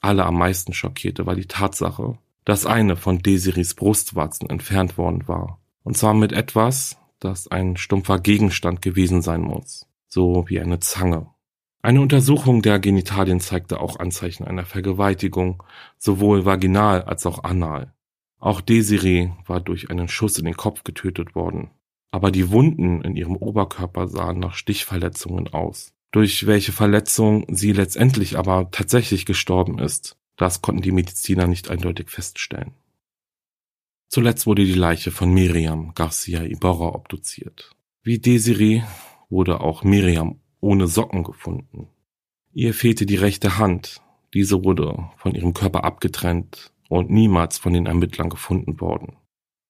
[0.01, 5.61] alle am meisten schockierte, war die Tatsache, dass eine von Desiris Brustwarzen entfernt worden war.
[5.85, 11.29] Und zwar mit etwas, das ein stumpfer Gegenstand gewesen sein muss, so wie eine Zange.
[11.83, 15.63] Eine Untersuchung der Genitalien zeigte auch Anzeichen einer Vergewaltigung,
[15.99, 17.93] sowohl vaginal als auch anal.
[18.39, 21.71] Auch Desiree war durch einen Schuss in den Kopf getötet worden.
[22.13, 25.93] Aber die Wunden in ihrem Oberkörper sahen nach Stichverletzungen aus.
[26.13, 32.11] Durch welche Verletzung sie letztendlich aber tatsächlich gestorben ist, das konnten die Mediziner nicht eindeutig
[32.11, 32.73] feststellen.
[34.09, 37.75] Zuletzt wurde die Leiche von Miriam Garcia Iborra obduziert.
[38.03, 38.83] Wie Desiree
[39.31, 41.89] wurde auch Miriam ohne Socken gefunden.
[42.53, 44.03] Ihr fehlte die rechte Hand.
[44.35, 49.17] Diese wurde von ihrem Körper abgetrennt und niemals von den Ermittlern gefunden worden.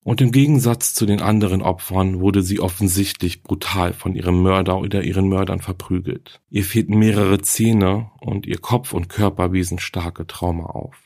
[0.04, 5.04] Und im Gegensatz zu den anderen Opfern wurde sie offensichtlich brutal von ihrem Mörder oder
[5.04, 6.40] ihren Mördern verprügelt.
[6.50, 10.96] Ihr fehlten mehrere Zähne und ihr Kopf und Körper wiesen starke Trauma auf.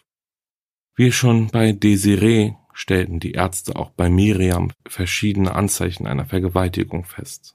[0.95, 7.55] Wie schon bei Desiree stellten die Ärzte auch bei Miriam verschiedene Anzeichen einer Vergewaltigung fest.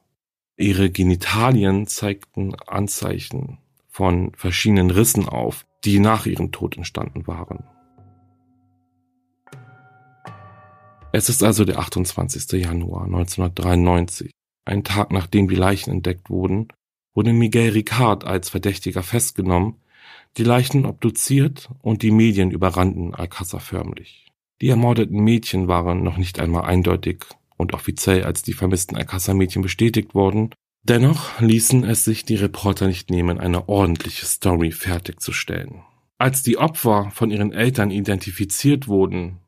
[0.57, 7.63] Ihre Genitalien zeigten Anzeichen von verschiedenen Rissen auf, die nach ihrem Tod entstanden waren.
[11.13, 12.61] Es ist also der 28.
[12.61, 14.31] Januar 1993.
[14.63, 16.69] Ein Tag nachdem die Leichen entdeckt wurden,
[17.13, 19.75] wurde Miguel Ricard als Verdächtiger festgenommen,
[20.37, 24.27] die Leichen obduziert und die Medien überrannten Alcázar förmlich.
[24.61, 27.25] Die ermordeten Mädchen waren noch nicht einmal eindeutig
[27.57, 30.51] und offiziell als die vermissten Alcázar-Mädchen bestätigt worden,
[30.83, 35.81] dennoch ließen es sich die Reporter nicht nehmen, eine ordentliche Story fertigzustellen.
[36.17, 39.40] Als die Opfer von ihren Eltern identifiziert wurden,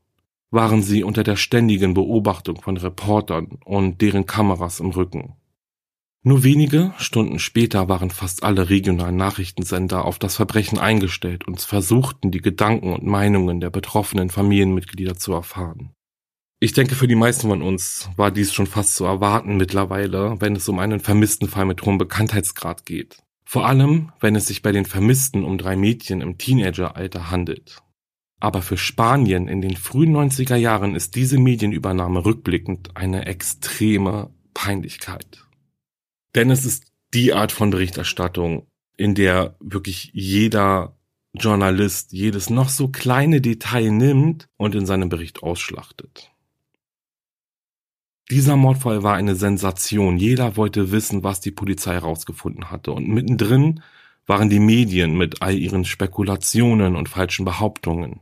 [0.53, 5.33] waren sie unter der ständigen Beobachtung von Reportern und deren Kameras im Rücken.
[6.21, 12.31] Nur wenige Stunden später waren fast alle regionalen Nachrichtensender auf das Verbrechen eingestellt und versuchten,
[12.31, 15.89] die Gedanken und Meinungen der betroffenen Familienmitglieder zu erfahren.
[16.61, 20.55] Ich denke, für die meisten von uns war dies schon fast zu erwarten mittlerweile, wenn
[20.55, 23.17] es um einen vermissten Fall mit hohem Bekanntheitsgrad geht.
[23.43, 27.83] Vor allem, wenn es sich bei den Vermissten um drei Mädchen im Teenageralter handelt.
[28.43, 35.45] Aber für Spanien in den frühen 90er Jahren ist diese Medienübernahme rückblickend eine extreme Peinlichkeit.
[36.35, 40.97] Denn es ist die Art von Berichterstattung, in der wirklich jeder
[41.31, 46.29] Journalist jedes noch so kleine Detail nimmt und in seinem Bericht ausschlachtet.
[48.29, 50.17] Dieser Mordfall war eine Sensation.
[50.17, 52.91] Jeder wollte wissen, was die Polizei herausgefunden hatte.
[52.91, 53.81] Und mittendrin
[54.25, 58.19] waren die Medien mit all ihren Spekulationen und falschen Behauptungen.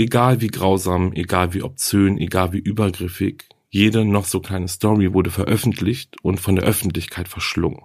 [0.00, 5.30] Egal wie grausam, egal wie obszön, egal wie übergriffig, jede noch so kleine Story wurde
[5.30, 7.82] veröffentlicht und von der Öffentlichkeit verschlungen.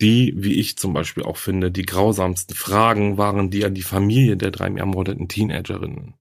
[0.00, 4.38] Die, wie ich zum Beispiel auch finde, die grausamsten Fragen waren die an die Familie
[4.38, 6.14] der drei ermordeten Teenagerinnen.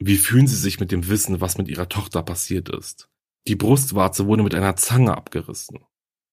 [0.00, 3.08] Wie fühlen sie sich mit dem Wissen, was mit ihrer Tochter passiert ist?
[3.46, 5.78] Die Brustwarze wurde mit einer Zange abgerissen.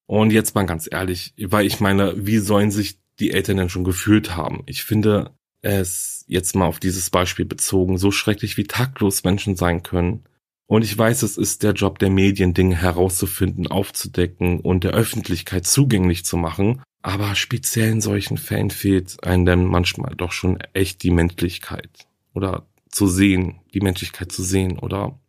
[0.07, 3.83] Und jetzt mal ganz ehrlich, weil ich meine, wie sollen sich die Eltern denn schon
[3.83, 4.63] gefühlt haben?
[4.65, 9.83] Ich finde, es jetzt mal auf dieses Beispiel bezogen, so schrecklich wie taktlos Menschen sein
[9.83, 10.23] können.
[10.67, 15.65] Und ich weiß, es ist der Job der Medien, Dinge herauszufinden, aufzudecken und der Öffentlichkeit
[15.65, 16.81] zugänglich zu machen.
[17.01, 22.07] Aber speziell in solchen Fällen fehlt einem dann manchmal doch schon echt die Menschlichkeit.
[22.33, 25.19] Oder zu sehen, die Menschlichkeit zu sehen, oder?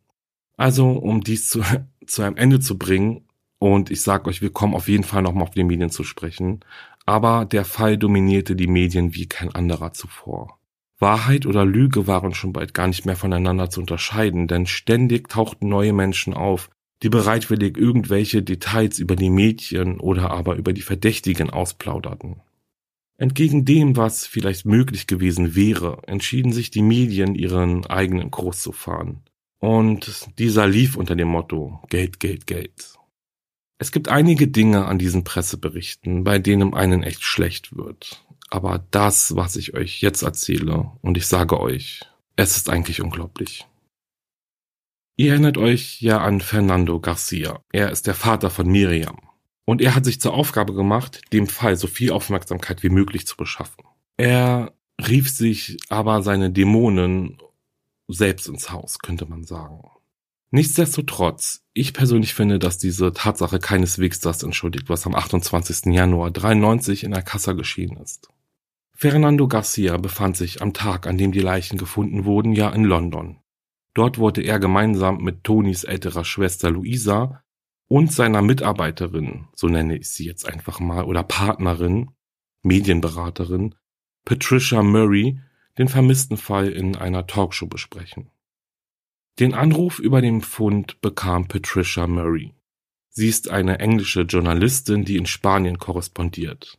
[0.57, 1.61] Also, um dies zu,
[2.05, 3.25] zu einem Ende zu bringen,
[3.57, 6.61] und ich sage euch, wir kommen auf jeden Fall nochmal auf die Medien zu sprechen,
[7.11, 10.59] aber der Fall dominierte die Medien wie kein anderer zuvor.
[10.97, 15.67] Wahrheit oder Lüge waren schon bald gar nicht mehr voneinander zu unterscheiden, denn ständig tauchten
[15.67, 16.69] neue Menschen auf,
[17.03, 22.39] die bereitwillig irgendwelche Details über die Mädchen oder aber über die Verdächtigen ausplauderten.
[23.17, 28.71] Entgegen dem, was vielleicht möglich gewesen wäre, entschieden sich die Medien, ihren eigenen Kurs zu
[28.71, 29.23] fahren.
[29.59, 33.00] Und dieser lief unter dem Motto Geld, Geld, Geld.
[33.81, 38.23] Es gibt einige Dinge an diesen Presseberichten, bei denen einen echt schlecht wird.
[38.51, 42.01] Aber das, was ich euch jetzt erzähle, und ich sage euch,
[42.35, 43.65] es ist eigentlich unglaublich.
[45.17, 47.59] Ihr erinnert euch ja an Fernando Garcia.
[47.71, 49.17] Er ist der Vater von Miriam.
[49.65, 53.35] Und er hat sich zur Aufgabe gemacht, dem Fall so viel Aufmerksamkeit wie möglich zu
[53.35, 53.83] beschaffen.
[54.15, 54.75] Er
[55.07, 57.41] rief sich aber seine Dämonen
[58.07, 59.81] selbst ins Haus, könnte man sagen.
[60.53, 65.93] Nichtsdestotrotz, ich persönlich finde, dass diese Tatsache keineswegs das entschuldigt, was am 28.
[65.93, 68.27] Januar 93 in Alcázar geschehen ist.
[68.91, 73.39] Fernando Garcia befand sich am Tag, an dem die Leichen gefunden wurden, ja in London.
[73.93, 77.43] Dort wollte er gemeinsam mit Tonys älterer Schwester Luisa
[77.87, 82.11] und seiner Mitarbeiterin, so nenne ich sie jetzt einfach mal, oder Partnerin,
[82.61, 83.75] Medienberaterin,
[84.25, 85.39] Patricia Murray,
[85.77, 88.29] den vermissten Fall in einer Talkshow besprechen.
[89.41, 92.53] Den Anruf über den Fund bekam Patricia Murray.
[93.09, 96.77] Sie ist eine englische Journalistin, die in Spanien korrespondiert.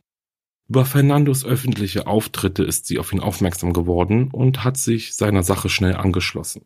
[0.69, 5.67] Über Fernandos öffentliche Auftritte ist sie auf ihn aufmerksam geworden und hat sich seiner Sache
[5.67, 6.61] schnell angeschlossen.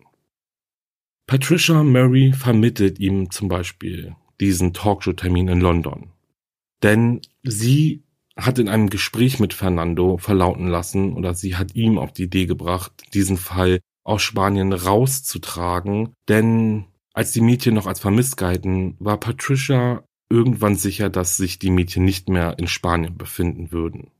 [1.25, 6.11] Patricia Murray vermittelt ihm zum Beispiel diesen Talkshow-Termin in London.
[6.83, 8.03] Denn sie
[8.35, 12.45] hat in einem Gespräch mit Fernando verlauten lassen oder sie hat ihm auf die Idee
[12.45, 19.19] gebracht, diesen Fall aus Spanien rauszutragen, denn als die Mädchen noch als vermisst galten, war
[19.19, 24.11] Patricia irgendwann sicher, dass sich die Mädchen nicht mehr in Spanien befinden würden.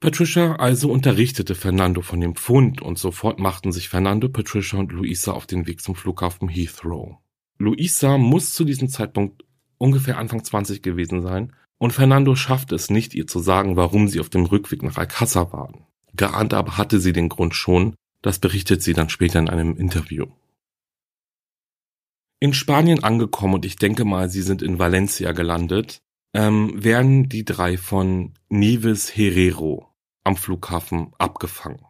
[0.00, 5.32] Patricia also unterrichtete Fernando von dem Fund und sofort machten sich Fernando, Patricia und Luisa
[5.32, 7.18] auf den Weg zum Flughafen Heathrow.
[7.58, 9.44] Luisa muss zu diesem Zeitpunkt
[9.78, 14.20] ungefähr Anfang 20 gewesen sein und Fernando schaffte es nicht, ihr zu sagen, warum sie
[14.20, 15.86] auf dem Rückweg nach Alcázar waren.
[16.14, 20.26] Geahnt aber hatte sie den Grund schon, das berichtet sie dann später in einem Interview.
[22.40, 26.02] In Spanien angekommen und ich denke mal, sie sind in Valencia gelandet,
[26.34, 29.88] ähm, werden die drei von Nieves Herrero
[30.24, 31.84] am Flughafen abgefangen.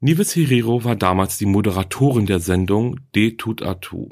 [0.00, 4.08] Nieves Herrero war damals die Moderatorin der Sendung De Tut a Tu.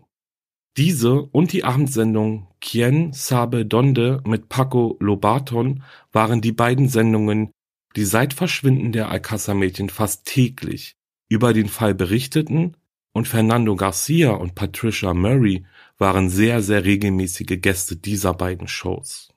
[0.77, 5.83] Diese und die Abendsendung Quien sabe donde mit Paco Lobaton
[6.13, 7.51] waren die beiden Sendungen,
[7.97, 10.98] die seit Verschwinden der Alcázar-Mädchen fast täglich
[11.29, 12.76] über den Fall berichteten
[13.12, 15.64] und Fernando Garcia und Patricia Murray
[15.99, 19.33] waren sehr, sehr regelmäßige Gäste dieser beiden Shows.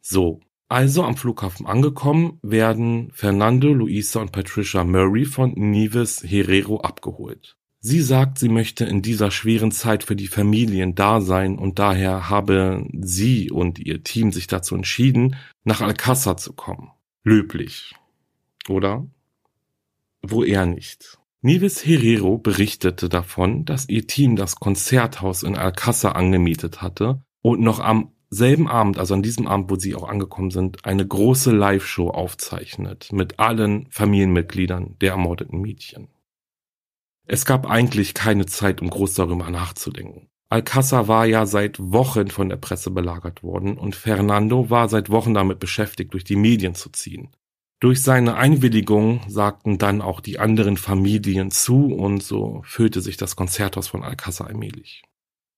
[0.00, 7.56] So, also am Flughafen angekommen, werden Fernando, Luisa und Patricia Murray von Nieves Herrero abgeholt.
[7.80, 12.28] Sie sagt, sie möchte in dieser schweren Zeit für die Familien da sein und daher
[12.28, 16.90] habe sie und ihr Team sich dazu entschieden, nach Alcázar zu kommen.
[17.24, 17.94] Löblich.
[18.68, 19.06] Oder?
[20.22, 21.19] Wo er nicht.
[21.42, 27.80] Nieves Herrero berichtete davon, dass ihr Team das Konzerthaus in Alcázar angemietet hatte und noch
[27.80, 32.10] am selben Abend, also an diesem Abend, wo sie auch angekommen sind, eine große Live-Show
[32.10, 36.08] aufzeichnet mit allen Familienmitgliedern der ermordeten Mädchen.
[37.26, 40.28] Es gab eigentlich keine Zeit, um groß darüber nachzudenken.
[40.50, 45.32] Alcázar war ja seit Wochen von der Presse belagert worden und Fernando war seit Wochen
[45.32, 47.30] damit beschäftigt, durch die Medien zu ziehen.
[47.80, 53.36] Durch seine Einwilligung sagten dann auch die anderen Familien zu und so füllte sich das
[53.36, 55.02] Konzerthaus von Alcázar allmählich.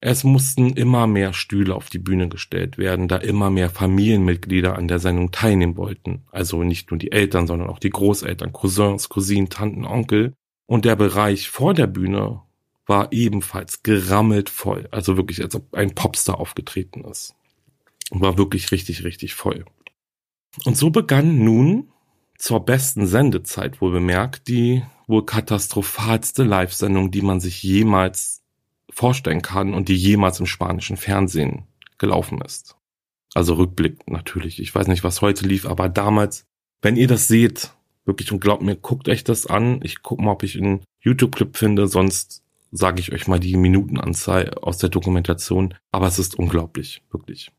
[0.00, 4.86] Es mussten immer mehr Stühle auf die Bühne gestellt werden, da immer mehr Familienmitglieder an
[4.86, 6.22] der Sendung teilnehmen wollten.
[6.30, 10.34] Also nicht nur die Eltern, sondern auch die Großeltern, Cousins, Cousinen, Tanten, Onkel.
[10.66, 12.40] Und der Bereich vor der Bühne
[12.86, 14.88] war ebenfalls gerammelt voll.
[14.90, 17.34] Also wirklich, als ob ein Popstar aufgetreten ist.
[18.10, 19.64] War wirklich richtig, richtig voll.
[20.64, 21.91] Und so begann nun
[22.38, 28.42] zur besten Sendezeit wohl bemerkt die wohl katastrophalste Live-Sendung, die man sich jemals
[28.90, 31.64] vorstellen kann und die jemals im spanischen Fernsehen
[31.98, 32.76] gelaufen ist.
[33.34, 34.60] Also Rückblick natürlich.
[34.60, 36.44] Ich weiß nicht, was heute lief, aber damals,
[36.82, 37.72] wenn ihr das seht,
[38.04, 39.80] wirklich und glaubt mir, guckt euch das an.
[39.82, 44.50] Ich guck mal, ob ich einen YouTube-Clip finde, sonst sage ich euch mal die Minutenanzahl
[44.54, 45.74] aus der Dokumentation.
[45.90, 47.52] Aber es ist unglaublich, wirklich.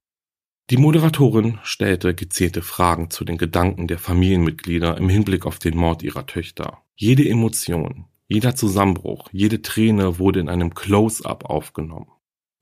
[0.70, 6.04] Die Moderatorin stellte gezielte Fragen zu den Gedanken der Familienmitglieder im Hinblick auf den Mord
[6.04, 6.84] ihrer Töchter.
[6.96, 12.08] Jede Emotion, jeder Zusammenbruch, jede Träne wurde in einem Close-up aufgenommen.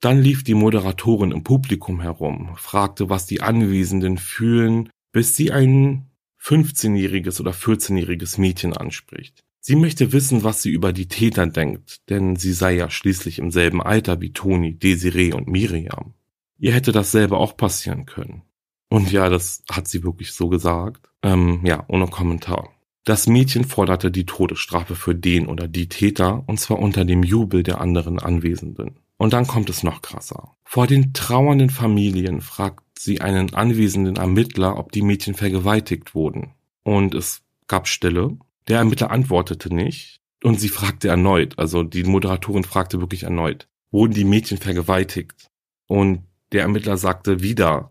[0.00, 6.10] Dann lief die Moderatorin im Publikum herum, fragte, was die Anwesenden fühlen, bis sie ein
[6.42, 9.44] 15-jähriges oder 14-jähriges Mädchen anspricht.
[9.60, 13.52] Sie möchte wissen, was sie über die Täter denkt, denn sie sei ja schließlich im
[13.52, 16.14] selben Alter wie Toni, Desiree und Miriam.
[16.62, 18.42] Ihr hätte dasselbe auch passieren können.
[18.88, 21.08] Und ja, das hat sie wirklich so gesagt.
[21.20, 22.68] Ähm, ja, ohne Kommentar.
[23.02, 27.64] Das Mädchen forderte die Todesstrafe für den oder die Täter, und zwar unter dem Jubel
[27.64, 29.00] der anderen Anwesenden.
[29.16, 30.54] Und dann kommt es noch krasser.
[30.62, 36.52] Vor den trauernden Familien fragt sie einen anwesenden Ermittler, ob die Mädchen vergewaltigt wurden.
[36.84, 38.38] Und es gab Stille.
[38.68, 40.20] Der Ermittler antwortete nicht.
[40.44, 45.50] Und sie fragte erneut, also die Moderatorin fragte wirklich erneut, wurden die Mädchen vergewaltigt?
[45.88, 46.22] Und
[46.52, 47.90] der Ermittler sagte wieder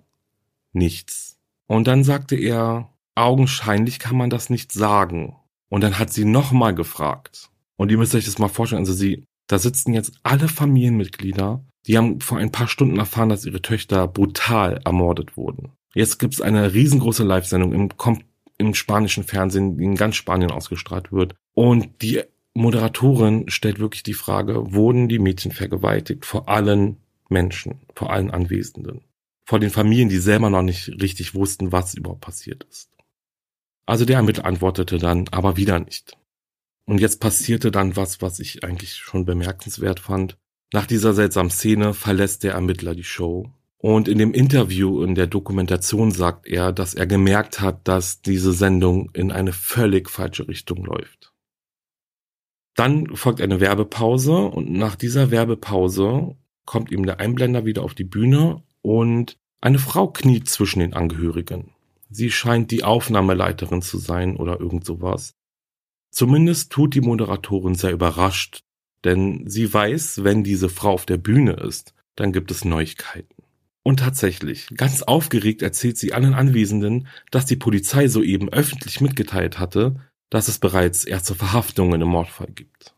[0.73, 1.37] nichts.
[1.67, 5.35] Und dann sagte er, augenscheinlich kann man das nicht sagen.
[5.69, 7.49] Und dann hat sie nochmal gefragt.
[7.77, 11.97] Und ihr müsst euch das mal vorstellen, also sie, da sitzen jetzt alle Familienmitglieder, die
[11.97, 15.71] haben vor ein paar Stunden erfahren, dass ihre Töchter brutal ermordet wurden.
[15.93, 17.89] Jetzt gibt es eine riesengroße Live-Sendung im,
[18.57, 21.35] im spanischen Fernsehen, die in ganz Spanien ausgestrahlt wird.
[21.53, 22.21] Und die
[22.53, 26.97] Moderatorin stellt wirklich die Frage, wurden die Mädchen vergewaltigt vor allen
[27.31, 29.01] Menschen, vor allen Anwesenden?
[29.45, 32.91] Vor den Familien, die selber noch nicht richtig wussten, was überhaupt passiert ist.
[33.85, 36.17] Also der Ermittler antwortete dann, aber wieder nicht.
[36.85, 40.37] Und jetzt passierte dann was, was ich eigentlich schon bemerkenswert fand.
[40.73, 43.51] Nach dieser seltsamen Szene verlässt der Ermittler die Show.
[43.77, 48.53] Und in dem Interview in der Dokumentation sagt er, dass er gemerkt hat, dass diese
[48.53, 51.33] Sendung in eine völlig falsche Richtung läuft.
[52.75, 56.35] Dann folgt eine Werbepause und nach dieser Werbepause
[56.71, 61.71] kommt ihm der Einblender wieder auf die Bühne und eine Frau kniet zwischen den Angehörigen.
[62.09, 65.33] Sie scheint die Aufnahmeleiterin zu sein oder irgend sowas.
[66.11, 68.63] Zumindest tut die Moderatorin sehr überrascht,
[69.03, 73.43] denn sie weiß, wenn diese Frau auf der Bühne ist, dann gibt es Neuigkeiten.
[73.83, 79.95] Und tatsächlich, ganz aufgeregt erzählt sie allen Anwesenden, dass die Polizei soeben öffentlich mitgeteilt hatte,
[80.29, 82.90] dass es bereits erste Verhaftungen im Mordfall gibt.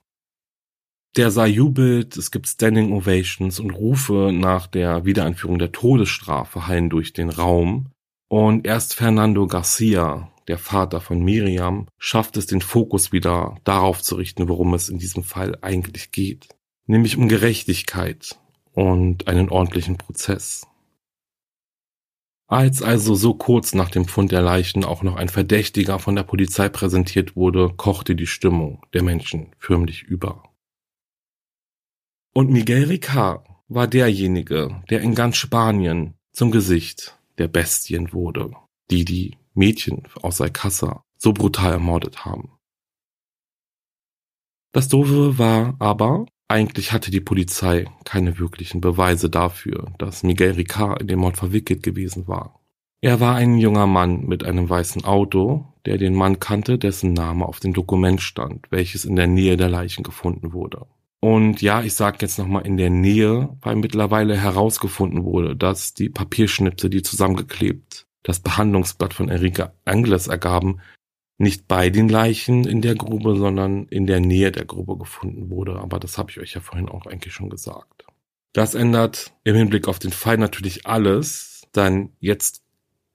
[1.16, 6.90] Der Saal jubelt, es gibt Standing Ovations und Rufe nach der Wiedereinführung der Todesstrafe hallen
[6.90, 7.92] durch den Raum.
[8.30, 14.16] Und erst Fernando Garcia, der Vater von Miriam, schafft es, den Fokus wieder darauf zu
[14.16, 16.48] richten, worum es in diesem Fall eigentlich geht.
[16.88, 18.40] Nämlich um Gerechtigkeit
[18.72, 20.66] und einen ordentlichen Prozess.
[22.48, 26.24] Als also so kurz nach dem Fund der Leichen auch noch ein Verdächtiger von der
[26.24, 30.53] Polizei präsentiert wurde, kochte die Stimmung der Menschen förmlich über.
[32.36, 38.52] Und Miguel Ricard war derjenige, der in ganz Spanien zum Gesicht der Bestien wurde,
[38.90, 42.54] die die Mädchen aus Alcázar so brutal ermordet haben.
[44.72, 51.02] Das Doofe war aber, eigentlich hatte die Polizei keine wirklichen Beweise dafür, dass Miguel Ricard
[51.02, 52.60] in den Mord verwickelt gewesen war.
[53.02, 57.46] Er war ein junger Mann mit einem weißen Auto, der den Mann kannte, dessen Name
[57.46, 60.88] auf dem Dokument stand, welches in der Nähe der Leichen gefunden wurde.
[61.24, 66.10] Und ja, ich sage jetzt nochmal in der Nähe, weil mittlerweile herausgefunden wurde, dass die
[66.10, 70.82] Papierschnipse, die zusammengeklebt das Behandlungsblatt von Enrique Angles ergaben,
[71.38, 75.80] nicht bei den Leichen in der Grube, sondern in der Nähe der Grube gefunden wurde.
[75.80, 78.06] Aber das habe ich euch ja vorhin auch eigentlich schon gesagt.
[78.52, 82.66] Das ändert im Hinblick auf den Fall natürlich alles, denn jetzt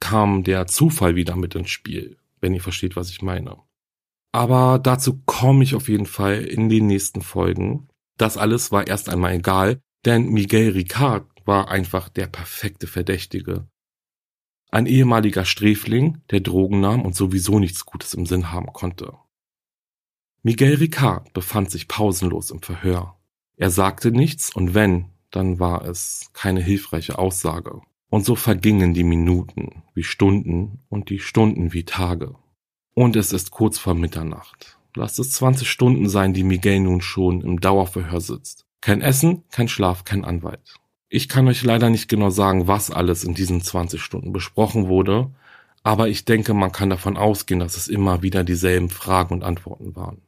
[0.00, 3.58] kam der Zufall wieder mit ins Spiel, wenn ihr versteht, was ich meine.
[4.32, 7.86] Aber dazu komme ich auf jeden Fall in den nächsten Folgen.
[8.18, 13.68] Das alles war erst einmal egal, denn Miguel Ricard war einfach der perfekte Verdächtige.
[14.70, 19.14] Ein ehemaliger Sträfling, der Drogen nahm und sowieso nichts Gutes im Sinn haben konnte.
[20.42, 23.18] Miguel Ricard befand sich pausenlos im Verhör.
[23.56, 27.80] Er sagte nichts und wenn, dann war es keine hilfreiche Aussage.
[28.10, 32.34] Und so vergingen die Minuten wie Stunden und die Stunden wie Tage.
[32.94, 34.77] Und es ist kurz vor Mitternacht.
[34.98, 38.66] Lasst es 20 Stunden sein, die Miguel nun schon im Dauerverhör sitzt.
[38.80, 40.74] Kein Essen, kein Schlaf, kein Anwalt.
[41.08, 45.30] Ich kann euch leider nicht genau sagen, was alles in diesen 20 Stunden besprochen wurde,
[45.84, 49.94] aber ich denke, man kann davon ausgehen, dass es immer wieder dieselben Fragen und Antworten
[49.94, 50.20] waren.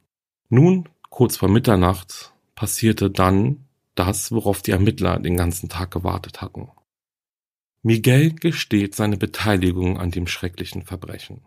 [0.47, 3.65] Nun, kurz vor Mitternacht, passierte dann
[3.95, 6.69] das, worauf die Ermittler den ganzen Tag gewartet hatten.
[7.83, 11.41] Miguel gesteht seine Beteiligung an dem schrecklichen Verbrechen.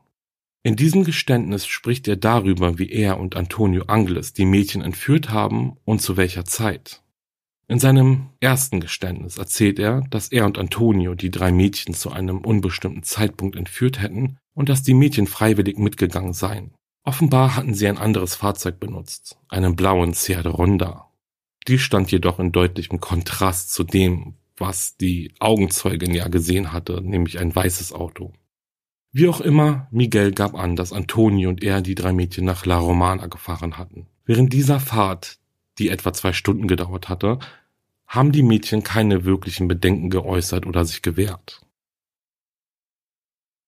[0.66, 5.76] In diesem Geständnis spricht er darüber, wie er und Antonio Angles die Mädchen entführt haben
[5.84, 7.02] und zu welcher Zeit.
[7.68, 12.38] In seinem ersten Geständnis erzählt er, dass er und Antonio die drei Mädchen zu einem
[12.38, 16.72] unbestimmten Zeitpunkt entführt hätten und dass die Mädchen freiwillig mitgegangen seien.
[17.04, 21.10] Offenbar hatten sie ein anderes Fahrzeug benutzt, einen blauen Seat Ronda.
[21.68, 27.38] Dies stand jedoch in deutlichem Kontrast zu dem, was die Augenzeugin ja gesehen hatte, nämlich
[27.38, 28.32] ein weißes Auto.
[29.16, 32.78] Wie auch immer, Miguel gab an, dass Antonio und er die drei Mädchen nach La
[32.78, 34.08] Romana gefahren hatten.
[34.24, 35.38] Während dieser Fahrt,
[35.78, 37.38] die etwa zwei Stunden gedauert hatte,
[38.08, 41.64] haben die Mädchen keine wirklichen Bedenken geäußert oder sich gewehrt.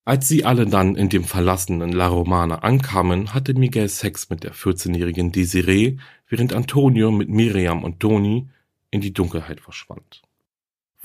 [0.05, 4.53] Als sie alle dann in dem verlassenen La Romana ankamen, hatte Miguel Sex mit der
[4.53, 8.49] 14-jährigen Desiree, während Antonio mit Miriam und Doni
[8.91, 10.23] in die Dunkelheit verschwand.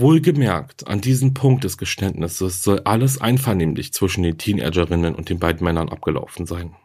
[0.02, 5.64] Wohlgemerkt, an diesem Punkt des Geständnisses soll alles einvernehmlich zwischen den Teenagerinnen und den beiden
[5.64, 6.76] Männern abgelaufen sein.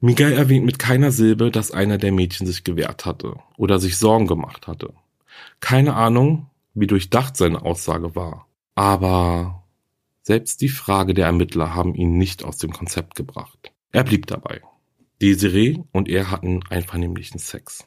[0.00, 4.26] Miguel erwähnt mit keiner Silbe, dass einer der Mädchen sich gewehrt hatte oder sich Sorgen
[4.26, 4.92] gemacht hatte.
[5.60, 8.46] Keine Ahnung, wie durchdacht seine Aussage war.
[8.74, 9.64] Aber
[10.22, 13.72] selbst die Frage der Ermittler haben ihn nicht aus dem Konzept gebracht.
[13.92, 14.60] Er blieb dabei.
[15.22, 17.86] Desiree und er hatten einvernehmlichen Sex.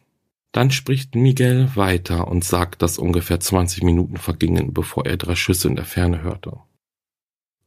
[0.51, 5.67] Dann spricht Miguel weiter und sagt, dass ungefähr 20 Minuten vergingen, bevor er drei Schüsse
[5.67, 6.59] in der Ferne hörte.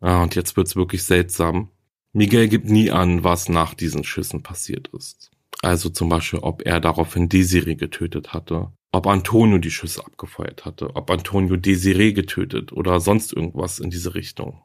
[0.01, 1.69] Ah, und jetzt wird's wirklich seltsam.
[2.13, 5.31] Miguel gibt nie an, was nach diesen Schüssen passiert ist.
[5.63, 10.97] Also zum Beispiel, ob er daraufhin Desiree getötet hatte, ob Antonio die Schüsse abgefeuert hatte,
[10.97, 14.61] ob Antonio Desiree getötet oder sonst irgendwas in diese Richtung.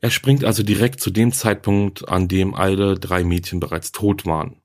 [0.00, 4.60] Er springt also direkt zu dem Zeitpunkt, an dem alle drei Mädchen bereits tot waren.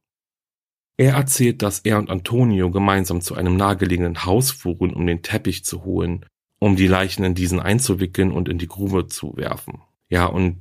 [0.99, 5.63] Er erzählt, dass er und Antonio gemeinsam zu einem nahegelegenen Haus fuhren, um den Teppich
[5.63, 6.25] zu holen,
[6.59, 9.79] um die Leichen in diesen einzuwickeln und in die Grube zu werfen.
[10.09, 10.57] Ja, und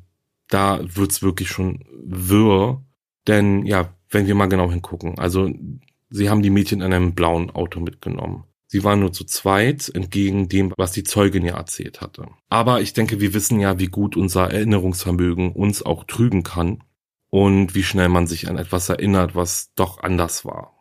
[0.47, 2.85] da wird's wirklich schon wirr,
[3.27, 5.51] denn ja, wenn wir mal genau hingucken, also
[6.09, 8.45] sie haben die Mädchen in einem blauen Auto mitgenommen.
[8.69, 12.29] Sie waren nur zu zweit, entgegen dem, was die Zeugin ja erzählt hatte.
[12.49, 16.85] Aber ich denke, wir wissen ja, wie gut unser Erinnerungsvermögen uns auch trügen kann
[17.31, 20.73] und wie schnell man sich an etwas erinnert, was doch anders war.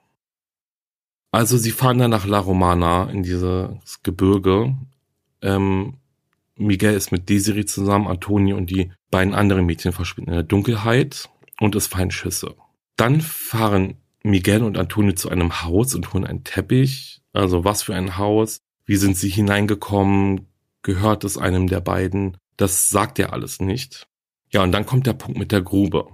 [1.32, 4.76] Also sie fahren dann nach La Romana in dieses Gebirge.
[5.42, 5.98] Ähm,
[6.56, 11.30] Miguel ist mit Desiree zusammen, Antonio und die beiden anderen Mädchen verschwinden in der Dunkelheit
[11.60, 12.56] und es fallen Schüsse.
[12.96, 17.22] Dann fahren Miguel und Antonio zu einem Haus und holen einen Teppich.
[17.34, 18.60] Also was für ein Haus?
[18.86, 20.48] Wie sind sie hineingekommen?
[20.82, 22.38] Gehört es einem der beiden?
[22.56, 24.08] Das sagt er alles nicht.
[24.50, 26.08] Ja, und dann kommt der Punkt mit der Grube.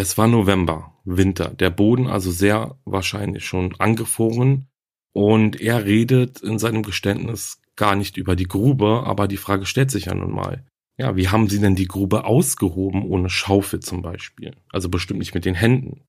[0.00, 4.66] Es war November, Winter, der Boden also sehr wahrscheinlich schon angefroren
[5.12, 9.90] und er redet in seinem Geständnis gar nicht über die Grube, aber die Frage stellt
[9.90, 10.64] sich ja nun mal.
[10.96, 14.56] Ja, wie haben sie denn die Grube ausgehoben ohne Schaufel zum Beispiel?
[14.72, 16.00] Also bestimmt nicht mit den Händen.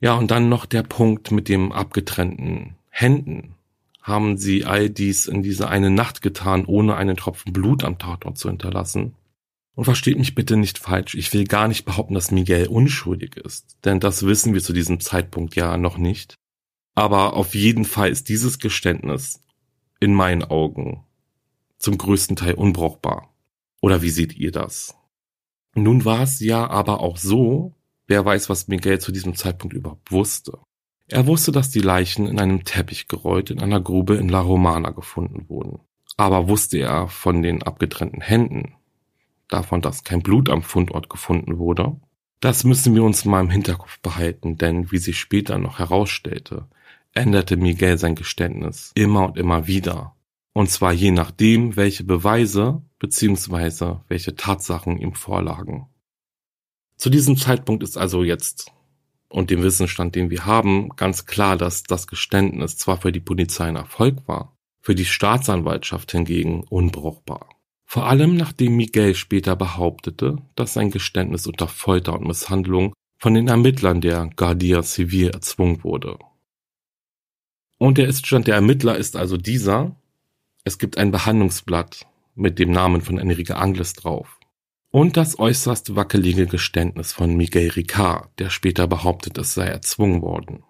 [0.00, 3.56] Ja, und dann noch der Punkt mit dem abgetrennten Händen.
[4.00, 8.38] Haben sie all dies in dieser eine Nacht getan, ohne einen Tropfen Blut am Tatort
[8.38, 9.16] zu hinterlassen?
[9.74, 13.78] Und versteht mich bitte nicht falsch, ich will gar nicht behaupten, dass Miguel unschuldig ist,
[13.84, 16.36] denn das wissen wir zu diesem Zeitpunkt ja noch nicht.
[16.94, 19.40] Aber auf jeden Fall ist dieses Geständnis
[19.98, 21.04] in meinen Augen
[21.78, 23.34] zum größten Teil unbrauchbar.
[23.80, 24.94] Oder wie seht ihr das?
[25.74, 27.74] Nun war es ja aber auch so,
[28.06, 30.58] wer weiß, was Miguel zu diesem Zeitpunkt überhaupt wusste.
[31.08, 34.90] Er wusste, dass die Leichen in einem Teppich gerollt in einer Grube in La Romana
[34.90, 35.80] gefunden wurden.
[36.16, 38.74] Aber wusste er von den abgetrennten Händen,
[39.52, 41.96] davon, dass kein Blut am Fundort gefunden wurde?
[42.40, 46.66] Das müssen wir uns mal im Hinterkopf behalten, denn wie sich später noch herausstellte,
[47.14, 50.16] änderte Miguel sein Geständnis immer und immer wieder.
[50.52, 53.96] Und zwar je nachdem, welche Beweise bzw.
[54.08, 55.86] welche Tatsachen ihm vorlagen.
[56.96, 58.72] Zu diesem Zeitpunkt ist also jetzt
[59.28, 63.64] und dem Wissensstand, den wir haben, ganz klar, dass das Geständnis zwar für die Polizei
[63.64, 67.48] ein Erfolg war, für die Staatsanwaltschaft hingegen unbrauchbar.
[67.92, 73.48] Vor allem nachdem Miguel später behauptete, dass sein Geständnis unter Folter und Misshandlung von den
[73.48, 76.18] Ermittlern der Guardia Civil erzwungen wurde.
[77.76, 79.94] Und der Iststand der Ermittler ist also dieser.
[80.64, 84.40] Es gibt ein Behandlungsblatt mit dem Namen von Enrique Angles drauf.
[84.90, 90.64] Und das äußerst wackelige Geständnis von Miguel Ricard, der später behauptet, es sei erzwungen worden.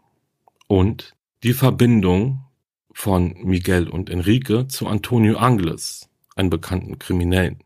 [0.66, 1.14] Und
[1.44, 2.46] die Verbindung
[2.92, 7.62] von Miguel und Enrique zu Antonio Angles, einen bekannten Kriminellen.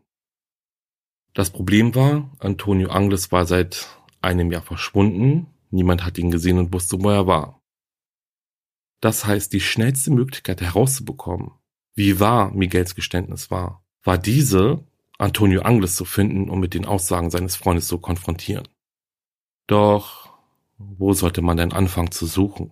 [1.33, 3.87] Das Problem war, Antonio Angles war seit
[4.21, 7.61] einem Jahr verschwunden, niemand hat ihn gesehen und wusste, wo er war.
[9.01, 11.51] Das heißt, die schnellste Möglichkeit herauszubekommen,
[11.93, 14.83] wie wahr Miguels Geständnis war, war diese,
[15.19, 18.67] Antonio Angles zu finden und mit den Aussagen seines Freundes zu konfrontieren.
[19.67, 20.27] Doch
[20.77, 22.71] wo sollte man denn anfangen zu suchen?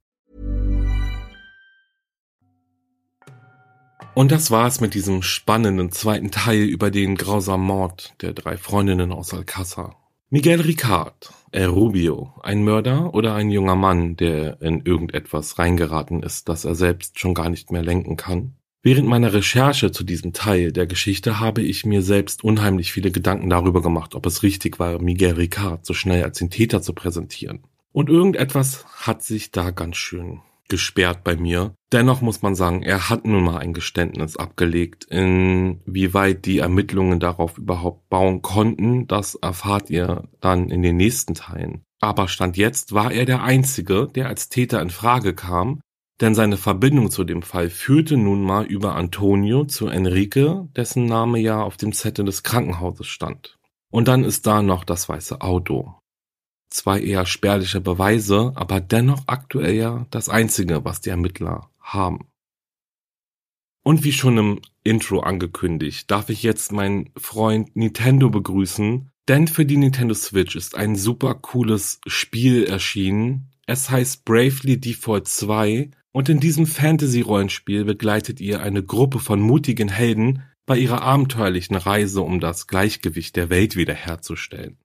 [4.13, 9.13] Und das war's mit diesem spannenden zweiten Teil über den grausamen Mord der drei Freundinnen
[9.13, 9.95] aus Alcázar.
[10.29, 16.49] Miguel Ricard, El Rubio, ein Mörder oder ein junger Mann, der in irgendetwas reingeraten ist,
[16.49, 18.55] das er selbst schon gar nicht mehr lenken kann?
[18.83, 23.49] Während meiner Recherche zu diesem Teil der Geschichte habe ich mir selbst unheimlich viele Gedanken
[23.49, 27.63] darüber gemacht, ob es richtig war, Miguel Ricard so schnell als den Täter zu präsentieren.
[27.93, 30.41] Und irgendetwas hat sich da ganz schön
[30.71, 31.75] gesperrt bei mir.
[31.91, 35.03] Dennoch muss man sagen, er hat nun mal ein Geständnis abgelegt.
[35.03, 41.83] Inwieweit die Ermittlungen darauf überhaupt bauen konnten, das erfahrt ihr dann in den nächsten Teilen.
[41.99, 45.81] Aber Stand jetzt war er der Einzige, der als Täter in Frage kam,
[46.21, 51.39] denn seine Verbindung zu dem Fall führte nun mal über Antonio zu Enrique, dessen Name
[51.39, 53.57] ja auf dem Zettel des Krankenhauses stand.
[53.91, 55.95] Und dann ist da noch das weiße Auto.
[56.71, 62.29] Zwei eher spärliche Beweise, aber dennoch aktuell ja das einzige, was die Ermittler haben.
[63.83, 69.65] Und wie schon im Intro angekündigt, darf ich jetzt meinen Freund Nintendo begrüßen, denn für
[69.65, 73.49] die Nintendo Switch ist ein super cooles Spiel erschienen.
[73.67, 79.89] Es heißt Bravely Default 2 und in diesem Fantasy-Rollenspiel begleitet ihr eine Gruppe von mutigen
[79.89, 84.77] Helden bei ihrer abenteuerlichen Reise, um das Gleichgewicht der Welt wiederherzustellen.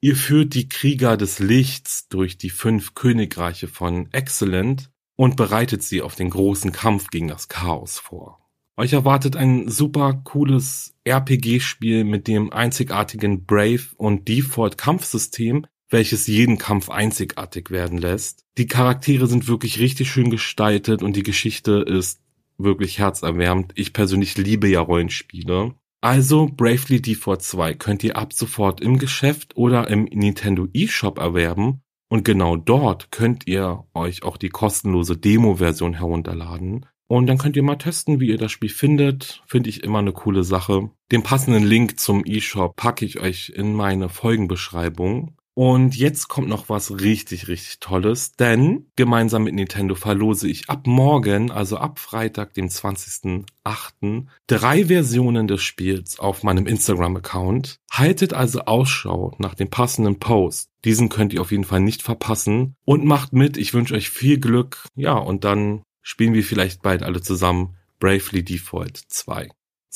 [0.00, 6.02] Ihr führt die Krieger des Lichts durch die fünf Königreiche von Excellent und bereitet sie
[6.02, 8.38] auf den großen Kampf gegen das Chaos vor.
[8.76, 16.58] Euch erwartet ein super cooles RPG-Spiel mit dem einzigartigen Brave und Default Kampfsystem, welches jeden
[16.58, 18.44] Kampf einzigartig werden lässt.
[18.58, 22.20] Die Charaktere sind wirklich richtig schön gestaltet und die Geschichte ist
[22.58, 23.72] wirklich herzerwärmend.
[23.76, 25.74] Ich persönlich liebe ja Rollenspiele.
[26.06, 31.80] Also Bravely Default 2 könnt ihr ab sofort im Geschäft oder im Nintendo eShop erwerben
[32.08, 36.86] und genau dort könnt ihr euch auch die kostenlose Demo-Version herunterladen.
[37.08, 39.42] Und dann könnt ihr mal testen, wie ihr das Spiel findet.
[39.48, 40.90] Finde ich immer eine coole Sache.
[41.10, 45.35] Den passenden Link zum eShop packe ich euch in meine Folgenbeschreibung.
[45.58, 50.86] Und jetzt kommt noch was richtig, richtig Tolles, denn gemeinsam mit Nintendo verlose ich ab
[50.86, 57.78] morgen, also ab Freitag, dem 20.08., drei Versionen des Spiels auf meinem Instagram-Account.
[57.90, 60.68] Haltet also Ausschau nach dem passenden Post.
[60.84, 62.76] Diesen könnt ihr auf jeden Fall nicht verpassen.
[62.84, 64.84] Und macht mit, ich wünsche euch viel Glück.
[64.94, 69.48] Ja, und dann spielen wir vielleicht bald alle zusammen Bravely Default 2.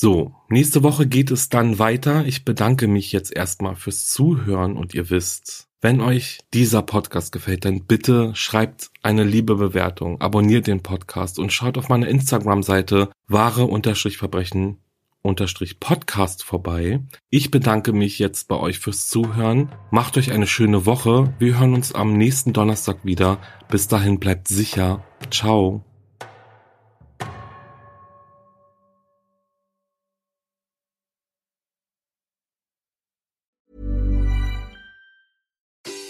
[0.03, 2.25] So, nächste Woche geht es dann weiter.
[2.25, 7.67] Ich bedanke mich jetzt erstmal fürs Zuhören und ihr wisst, wenn euch dieser Podcast gefällt,
[7.67, 14.79] dann bitte schreibt eine liebe Bewertung, abonniert den Podcast und schaut auf meiner Instagram-Seite wahre-verbrechen
[15.79, 17.01] Podcast vorbei.
[17.29, 19.71] Ich bedanke mich jetzt bei euch fürs Zuhören.
[19.91, 21.35] Macht euch eine schöne Woche.
[21.39, 23.37] Wir hören uns am nächsten Donnerstag wieder.
[23.69, 25.05] Bis dahin bleibt sicher.
[25.31, 25.85] Ciao.